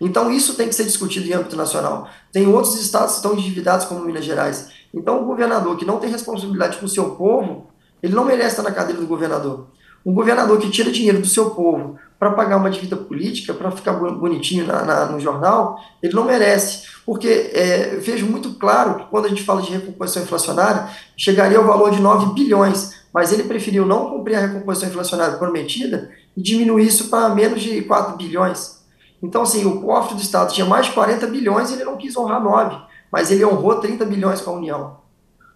Então 0.00 0.30
isso 0.30 0.56
tem 0.56 0.68
que 0.68 0.74
ser 0.74 0.84
discutido 0.84 1.28
em 1.28 1.32
âmbito 1.32 1.56
nacional. 1.56 2.08
Tem 2.32 2.46
outros 2.46 2.80
estados 2.80 3.12
que 3.12 3.16
estão 3.18 3.34
endividados 3.34 3.86
como 3.86 4.04
Minas 4.04 4.24
Gerais. 4.24 4.70
Então 4.92 5.22
o 5.22 5.26
governador 5.26 5.76
que 5.76 5.84
não 5.84 5.98
tem 5.98 6.10
responsabilidade 6.10 6.78
com 6.78 6.86
o 6.86 6.88
seu 6.88 7.10
povo, 7.10 7.68
ele 8.02 8.14
não 8.14 8.24
merece 8.24 8.50
estar 8.50 8.62
na 8.62 8.72
cadeira 8.72 9.00
do 9.00 9.06
governador. 9.06 9.68
Um 10.04 10.12
governador 10.12 10.58
que 10.58 10.70
tira 10.70 10.90
dinheiro 10.90 11.20
do 11.20 11.26
seu 11.26 11.50
povo 11.50 11.98
para 12.18 12.30
pagar 12.30 12.56
uma 12.56 12.70
dívida 12.70 12.96
política, 12.96 13.52
para 13.52 13.70
ficar 13.70 13.92
bonitinho 13.92 14.66
na, 14.66 14.84
na, 14.84 15.06
no 15.06 15.20
jornal, 15.20 15.78
ele 16.02 16.14
não 16.14 16.24
merece. 16.24 16.86
Porque 17.04 17.50
é, 17.52 17.96
vejo 17.96 18.26
muito 18.26 18.54
claro 18.54 18.96
que 18.96 19.04
quando 19.10 19.26
a 19.26 19.28
gente 19.28 19.42
fala 19.42 19.60
de 19.60 19.70
recomposição 19.70 20.22
inflacionária, 20.22 20.88
chegaria 21.16 21.58
ao 21.58 21.64
valor 21.64 21.90
de 21.90 22.00
9 22.00 22.32
bilhões, 22.34 22.94
mas 23.12 23.32
ele 23.32 23.42
preferiu 23.44 23.84
não 23.84 24.10
cumprir 24.10 24.36
a 24.36 24.40
recomposição 24.40 24.88
inflacionária 24.88 25.36
prometida 25.36 26.10
e 26.36 26.42
diminuir 26.42 26.86
isso 26.86 27.08
para 27.08 27.28
menos 27.34 27.60
de 27.60 27.82
4 27.82 28.16
bilhões. 28.16 28.82
Então, 29.22 29.42
assim, 29.42 29.64
o 29.64 29.80
cofre 29.80 30.14
do 30.14 30.22
Estado 30.22 30.52
tinha 30.52 30.66
mais 30.66 30.86
de 30.86 30.92
40 30.92 31.26
bilhões 31.26 31.70
e 31.70 31.74
ele 31.74 31.84
não 31.84 31.96
quis 31.96 32.16
honrar 32.16 32.42
9, 32.42 32.76
mas 33.10 33.30
ele 33.30 33.44
honrou 33.44 33.76
30 33.76 34.04
bilhões 34.04 34.40
com 34.40 34.50
a 34.50 34.54
União. 34.54 34.96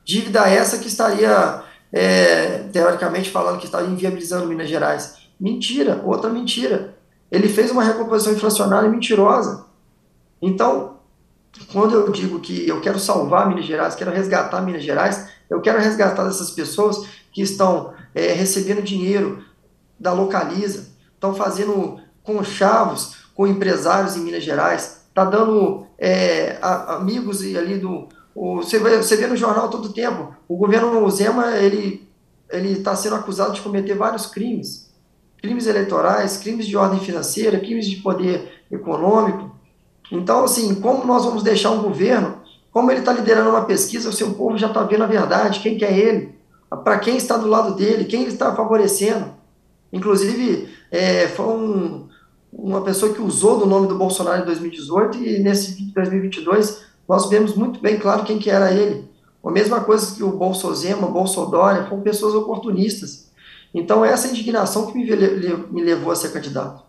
Dívida 0.04 0.48
essa 0.48 0.78
que 0.78 0.88
estaria 0.88 1.62
é, 1.92 2.64
teoricamente 2.72 3.30
falando 3.30 3.58
que 3.58 3.66
estava 3.66 3.86
inviabilizando 3.86 4.46
Minas 4.46 4.68
Gerais. 4.68 5.18
Mentira, 5.38 6.02
outra 6.04 6.30
mentira. 6.30 6.96
Ele 7.30 7.48
fez 7.48 7.70
uma 7.70 7.82
recomposição 7.82 8.32
inflacionária 8.32 8.88
mentirosa. 8.88 9.66
Então, 10.40 10.98
quando 11.72 11.94
eu 11.94 12.10
digo 12.10 12.40
que 12.40 12.68
eu 12.68 12.80
quero 12.80 12.98
salvar 12.98 13.48
Minas 13.48 13.64
Gerais, 13.64 13.94
quero 13.94 14.10
resgatar 14.10 14.60
Minas 14.62 14.82
Gerais, 14.82 15.28
eu 15.48 15.60
quero 15.60 15.78
resgatar 15.78 16.26
essas 16.26 16.50
pessoas 16.50 17.06
que 17.32 17.42
estão 17.42 17.92
é, 18.14 18.32
recebendo 18.32 18.82
dinheiro 18.82 19.44
da 19.98 20.12
Localiza, 20.12 20.88
estão 21.14 21.34
fazendo 21.34 22.00
conchavos 22.22 23.16
com 23.34 23.46
empresários 23.46 24.16
em 24.16 24.20
Minas 24.20 24.44
Gerais, 24.44 25.04
está 25.08 25.24
dando 25.24 25.86
é, 25.98 26.58
a, 26.60 26.96
amigos 26.96 27.42
ali 27.42 27.78
do, 27.78 28.08
você, 28.38 28.78
vê, 28.78 28.96
você 28.96 29.16
vê 29.16 29.26
no 29.26 29.36
jornal 29.36 29.68
todo 29.68 29.92
tempo, 29.92 30.32
o 30.46 30.56
governo 30.56 31.10
Zema, 31.10 31.56
ele 31.56 32.08
está 32.50 32.94
sendo 32.94 33.16
acusado 33.16 33.52
de 33.52 33.60
cometer 33.60 33.94
vários 33.94 34.26
crimes, 34.26 34.92
crimes 35.38 35.66
eleitorais, 35.66 36.36
crimes 36.36 36.66
de 36.66 36.76
ordem 36.76 37.00
financeira, 37.00 37.58
crimes 37.58 37.88
de 37.88 37.96
poder 37.96 38.62
econômico. 38.70 39.50
Então, 40.12 40.44
assim, 40.44 40.74
como 40.76 41.04
nós 41.04 41.24
vamos 41.24 41.42
deixar 41.42 41.70
um 41.70 41.82
governo, 41.82 42.38
como 42.70 42.90
ele 42.90 43.00
está 43.00 43.12
liderando 43.12 43.50
uma 43.50 43.64
pesquisa, 43.64 44.08
o 44.08 44.12
seu 44.12 44.32
povo 44.34 44.56
já 44.56 44.68
está 44.68 44.82
vendo 44.84 45.02
a 45.02 45.08
verdade, 45.08 45.60
quem 45.60 45.76
que 45.76 45.84
é 45.84 45.98
ele, 45.98 46.34
para 46.84 46.98
quem 46.98 47.16
está 47.16 47.36
do 47.36 47.48
lado 47.48 47.74
dele, 47.74 48.04
quem 48.04 48.22
ele 48.22 48.30
está 48.30 48.54
favorecendo. 48.54 49.34
Inclusive, 49.92 50.68
é, 50.90 51.26
foi 51.28 51.46
um, 51.46 52.08
uma 52.52 52.82
pessoa 52.82 53.12
que 53.12 53.20
usou 53.20 53.58
do 53.58 53.66
nome 53.66 53.88
do 53.88 53.96
Bolsonaro 53.96 54.42
em 54.42 54.46
2018 54.46 55.18
e 55.18 55.38
nesse 55.40 55.82
2022 55.92 56.87
nós 57.08 57.28
vemos 57.28 57.54
muito 57.54 57.80
bem 57.80 57.98
claro 57.98 58.24
quem 58.24 58.38
que 58.38 58.50
era 58.50 58.70
ele. 58.70 59.08
A 59.42 59.50
mesma 59.50 59.80
coisa 59.80 60.14
que 60.14 60.22
o 60.22 60.32
Bolsozema, 60.32 61.06
Bolsodória, 61.06 61.86
foram 61.86 62.02
pessoas 62.02 62.34
oportunistas. 62.34 63.30
Então, 63.72 64.04
essa 64.04 64.28
indignação 64.28 64.86
que 64.86 64.98
me, 64.98 65.82
levou 65.82 66.12
a 66.12 66.16
ser 66.16 66.32
candidato. 66.32 66.82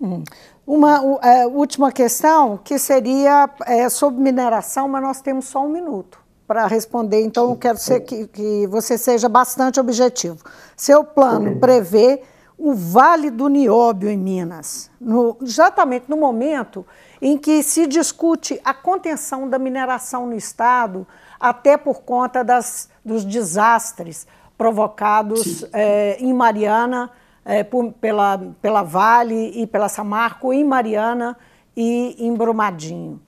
Hum. 0.00 0.24
Uma 0.66 1.20
é, 1.22 1.46
última 1.46 1.92
questão, 1.92 2.58
que 2.62 2.78
seria 2.78 3.50
é, 3.66 3.88
sobre 3.88 4.20
mineração, 4.20 4.88
mas 4.88 5.02
nós 5.02 5.20
temos 5.20 5.46
só 5.46 5.64
um 5.64 5.68
minuto 5.68 6.18
para 6.46 6.66
responder, 6.66 7.22
então 7.22 7.50
eu 7.50 7.56
quero 7.56 7.76
ser, 7.76 8.00
que, 8.00 8.26
que 8.28 8.66
você 8.68 8.96
seja 8.96 9.28
bastante 9.28 9.80
objetivo. 9.80 10.38
Seu 10.76 11.02
plano 11.02 11.58
prevê 11.58 12.22
o 12.58 12.74
Vale 12.74 13.30
do 13.30 13.48
Nióbio 13.48 14.08
em 14.08 14.16
Minas, 14.16 14.90
no, 15.00 15.36
exatamente 15.42 16.08
no 16.08 16.16
momento 16.16 16.86
em 17.20 17.36
que 17.36 17.62
se 17.62 17.86
discute 17.86 18.60
a 18.64 18.72
contenção 18.72 19.48
da 19.48 19.58
mineração 19.58 20.26
no 20.26 20.34
Estado, 20.34 21.06
até 21.38 21.76
por 21.76 22.02
conta 22.02 22.42
das, 22.42 22.88
dos 23.04 23.24
desastres 23.24 24.26
provocados 24.56 25.66
é, 25.72 26.16
em 26.18 26.32
Mariana, 26.32 27.10
é, 27.44 27.62
por, 27.62 27.92
pela, 27.92 28.38
pela 28.60 28.82
Vale 28.82 29.52
e 29.54 29.66
pela 29.66 29.88
Samarco, 29.88 30.52
em 30.52 30.64
Mariana 30.64 31.36
e 31.76 32.16
em 32.18 32.34
Brumadinho. 32.34 33.20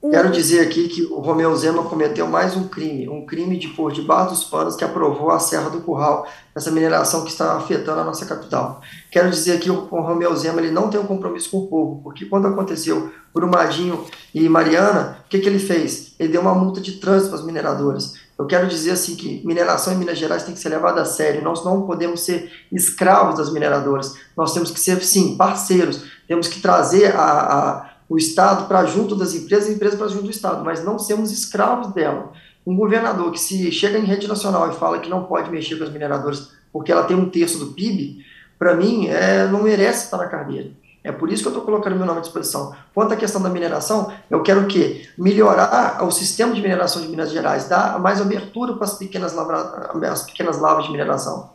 Quero 0.00 0.30
dizer 0.30 0.60
aqui 0.60 0.86
que 0.86 1.02
o 1.02 1.18
Romeu 1.18 1.54
Zema 1.56 1.82
cometeu 1.82 2.28
mais 2.28 2.56
um 2.56 2.68
crime, 2.68 3.08
um 3.08 3.26
crime 3.26 3.58
de 3.58 3.66
por 3.68 3.92
debaixo 3.92 4.30
dos 4.30 4.44
panos 4.44 4.76
que 4.76 4.84
aprovou 4.84 5.32
a 5.32 5.40
Serra 5.40 5.68
do 5.70 5.80
Curral, 5.80 6.24
essa 6.54 6.70
mineração 6.70 7.24
que 7.24 7.30
está 7.30 7.56
afetando 7.56 8.00
a 8.00 8.04
nossa 8.04 8.24
capital. 8.24 8.80
Quero 9.10 9.28
dizer 9.28 9.58
que 9.58 9.68
o 9.68 9.86
Romeu 9.86 10.34
Zema 10.36 10.60
ele 10.60 10.70
não 10.70 10.88
tem 10.88 11.00
um 11.00 11.06
compromisso 11.06 11.50
com 11.50 11.58
o 11.58 11.66
povo, 11.66 12.00
porque 12.00 12.26
quando 12.26 12.46
aconteceu 12.46 13.10
Brumadinho 13.34 14.04
e 14.32 14.48
Mariana, 14.48 15.18
o 15.26 15.28
que, 15.28 15.40
que 15.40 15.48
ele 15.48 15.58
fez? 15.58 16.14
Ele 16.16 16.32
deu 16.32 16.42
uma 16.42 16.54
multa 16.54 16.80
de 16.80 16.92
trânsito 16.92 17.30
para 17.30 17.40
as 17.40 17.44
mineradoras. 17.44 18.14
Eu 18.38 18.46
quero 18.46 18.68
dizer 18.68 18.92
assim 18.92 19.16
que 19.16 19.44
mineração 19.44 19.92
em 19.92 19.96
Minas 19.96 20.16
Gerais 20.16 20.44
tem 20.44 20.54
que 20.54 20.60
ser 20.60 20.68
levada 20.68 21.02
a 21.02 21.04
sério. 21.04 21.42
Nós 21.42 21.64
não 21.64 21.82
podemos 21.82 22.20
ser 22.20 22.52
escravos 22.70 23.36
das 23.36 23.52
mineradoras. 23.52 24.14
Nós 24.36 24.54
temos 24.54 24.70
que 24.70 24.78
ser, 24.78 25.02
sim, 25.02 25.36
parceiros. 25.36 26.04
Temos 26.28 26.46
que 26.46 26.60
trazer 26.60 27.16
a, 27.16 27.22
a 27.22 27.87
o 28.08 28.16
Estado 28.16 28.66
para 28.66 28.86
junto 28.86 29.14
das 29.14 29.34
empresas 29.34 29.68
e 29.68 29.72
a 29.72 29.74
empresa 29.74 29.96
para 29.96 30.08
junto 30.08 30.24
do 30.24 30.30
Estado, 30.30 30.64
mas 30.64 30.84
não 30.84 30.98
sermos 30.98 31.30
escravos 31.30 31.92
dela. 31.92 32.32
Um 32.66 32.76
governador 32.76 33.30
que 33.30 33.40
se 33.40 33.70
chega 33.70 33.98
em 33.98 34.04
rede 34.04 34.26
nacional 34.26 34.70
e 34.70 34.74
fala 34.74 34.98
que 34.98 35.10
não 35.10 35.24
pode 35.24 35.50
mexer 35.50 35.76
com 35.76 35.84
as 35.84 35.90
mineradoras 35.90 36.50
porque 36.72 36.92
ela 36.92 37.04
tem 37.04 37.16
um 37.16 37.28
terço 37.28 37.58
do 37.58 37.72
PIB, 37.72 38.24
para 38.58 38.74
mim, 38.74 39.06
é, 39.06 39.46
não 39.46 39.62
merece 39.62 40.04
estar 40.04 40.16
na 40.16 40.26
carreira. 40.26 40.70
É 41.02 41.12
por 41.12 41.30
isso 41.30 41.42
que 41.42 41.48
eu 41.48 41.52
estou 41.52 41.64
colocando 41.64 41.96
meu 41.96 42.04
nome 42.04 42.18
à 42.18 42.22
disposição. 42.22 42.74
Quanto 42.92 43.14
à 43.14 43.16
questão 43.16 43.40
da 43.40 43.48
mineração, 43.48 44.12
eu 44.28 44.42
quero 44.42 44.62
o 44.62 44.66
quê? 44.66 45.08
Melhorar 45.16 46.04
o 46.04 46.10
sistema 46.10 46.52
de 46.52 46.60
mineração 46.60 47.00
de 47.00 47.08
Minas 47.08 47.30
Gerais, 47.30 47.68
dar 47.68 47.98
mais 48.00 48.20
abertura 48.20 48.74
para 48.74 48.84
as 48.84 48.94
pequenas, 48.94 49.32
lavra, 49.32 49.90
as 50.10 50.24
pequenas 50.24 50.58
lavras 50.58 50.86
de 50.86 50.92
mineração. 50.92 51.50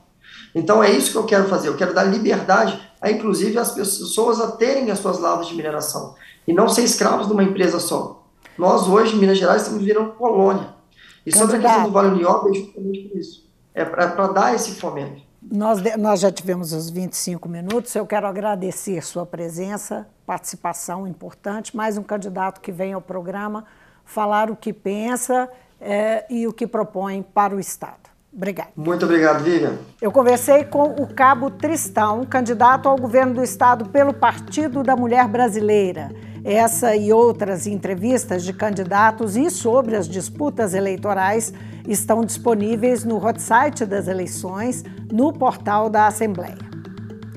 Então 0.55 0.81
é 0.81 0.89
isso 0.89 1.11
que 1.11 1.17
eu 1.17 1.25
quero 1.25 1.47
fazer. 1.47 1.67
Eu 1.67 1.75
quero 1.75 1.93
dar 1.93 2.03
liberdade 2.03 2.79
a, 3.01 3.11
inclusive, 3.11 3.57
as 3.59 3.71
pessoas 3.71 4.39
a 4.39 4.51
terem 4.51 4.89
as 4.89 4.99
suas 4.99 5.19
lavras 5.19 5.47
de 5.47 5.55
mineração 5.55 6.15
e 6.47 6.53
não 6.53 6.67
ser 6.69 6.83
escravos 6.83 7.27
de 7.27 7.33
uma 7.33 7.43
empresa 7.43 7.79
só. 7.79 8.23
Nós 8.57 8.87
hoje, 8.87 9.15
em 9.15 9.19
Minas 9.19 9.37
Gerais, 9.37 9.63
estamos 9.63 9.83
virando 9.83 10.11
colônia. 10.13 10.73
E 11.25 11.35
sobre 11.35 11.57
a 11.57 11.59
questão 11.59 11.83
do 11.83 11.91
Vale 11.91 12.09
União, 12.09 12.47
é 12.49 12.53
justamente 12.53 12.99
por 13.09 13.17
isso. 13.17 13.49
É 13.73 13.83
para 13.85 14.27
dar 14.27 14.53
esse 14.53 14.75
fomento. 14.75 15.21
Nós, 15.41 15.81
nós 15.97 16.19
já 16.19 16.31
tivemos 16.31 16.71
os 16.73 16.89
25 16.89 17.49
minutos. 17.49 17.95
Eu 17.95 18.05
quero 18.05 18.27
agradecer 18.27 19.03
sua 19.03 19.25
presença, 19.25 20.07
participação 20.25 21.07
importante. 21.07 21.75
Mais 21.75 21.97
um 21.97 22.03
candidato 22.03 22.61
que 22.61 22.71
vem 22.71 22.93
ao 22.93 23.01
programa 23.01 23.65
falar 24.05 24.49
o 24.51 24.55
que 24.55 24.71
pensa 24.71 25.49
é, 25.79 26.25
e 26.29 26.47
o 26.47 26.53
que 26.53 26.67
propõe 26.67 27.21
para 27.21 27.55
o 27.55 27.59
Estado. 27.59 28.13
Obrigado. 28.35 28.69
Muito 28.75 29.05
obrigado, 29.05 29.43
Vivian. 29.43 29.77
Eu 30.01 30.11
conversei 30.11 30.63
com 30.63 30.95
o 30.95 31.13
Cabo 31.13 31.51
Tristão, 31.51 32.25
candidato 32.25 32.89
ao 32.89 32.97
governo 32.97 33.35
do 33.35 33.43
Estado 33.43 33.89
pelo 33.89 34.13
Partido 34.13 34.81
da 34.81 34.95
Mulher 34.95 35.27
Brasileira. 35.27 36.09
Essa 36.43 36.93
e 36.93 37.13
outras 37.13 37.65
entrevistas 37.65 38.43
de 38.43 38.51
candidatos 38.51 39.37
e 39.37 39.49
sobre 39.49 39.95
as 39.95 40.09
disputas 40.09 40.73
eleitorais 40.73 41.53
estão 41.87 42.25
disponíveis 42.25 43.05
no 43.05 43.15
hot 43.15 43.41
site 43.41 43.85
das 43.85 44.09
eleições, 44.09 44.83
no 45.09 45.31
portal 45.31 45.89
da 45.89 46.07
Assembleia. 46.07 46.57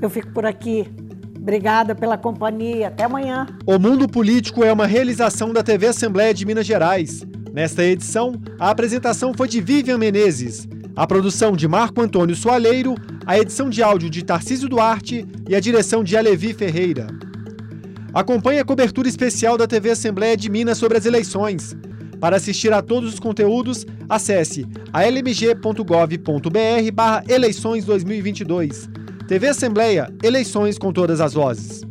Eu 0.03 0.11
fico 0.11 0.33
por 0.33 0.45
aqui. 0.45 0.93
Obrigada 1.37 1.95
pela 1.95 2.19
companhia. 2.19 2.89
Até 2.89 3.05
amanhã. 3.05 3.47
O 3.65 3.79
Mundo 3.79 4.09
Político 4.09 4.65
é 4.65 4.73
uma 4.73 4.87
realização 4.87 5.53
da 5.53 5.63
TV 5.63 5.87
Assembleia 5.87 6.35
de 6.35 6.45
Minas 6.45 6.67
Gerais. 6.67 7.25
Nesta 7.53 7.85
edição, 7.85 8.35
a 8.59 8.71
apresentação 8.71 9.33
foi 9.33 9.47
de 9.47 9.61
Vivian 9.61 9.99
Menezes, 9.99 10.69
a 10.97 11.07
produção 11.07 11.53
de 11.53 11.69
Marco 11.69 12.01
Antônio 12.03 12.35
Soaleiro, 12.35 12.97
a 13.25 13.39
edição 13.39 13.71
de 13.71 13.83
áudio 13.83 14.11
de 14.11 14.25
Tarcísio 14.25 14.69
Duarte 14.69 15.25
e 15.49 15.55
a 15.55 15.61
direção 15.61 16.03
de 16.03 16.17
Alevi 16.17 16.53
Ferreira. 16.53 17.07
Acompanhe 18.17 18.59
a 18.59 18.65
cobertura 18.65 19.07
especial 19.07 19.59
da 19.59 19.67
TV 19.67 19.91
Assembleia 19.91 20.35
de 20.39 20.49
Minas 20.49 20.79
sobre 20.79 20.97
as 20.97 21.05
eleições. 21.05 21.77
Para 22.19 22.37
assistir 22.37 22.73
a 22.73 22.81
todos 22.81 23.13
os 23.13 23.21
conteúdos, 23.21 23.85
acesse 24.09 24.67
almg.gov.br 24.91 26.93
barra 26.95 27.23
eleições 27.29 27.85
2022. 27.85 28.89
TV 29.29 29.49
Assembleia, 29.49 30.11
eleições 30.23 30.79
com 30.79 30.95
todas 30.95 31.21
as 31.21 31.35
vozes. 31.35 31.86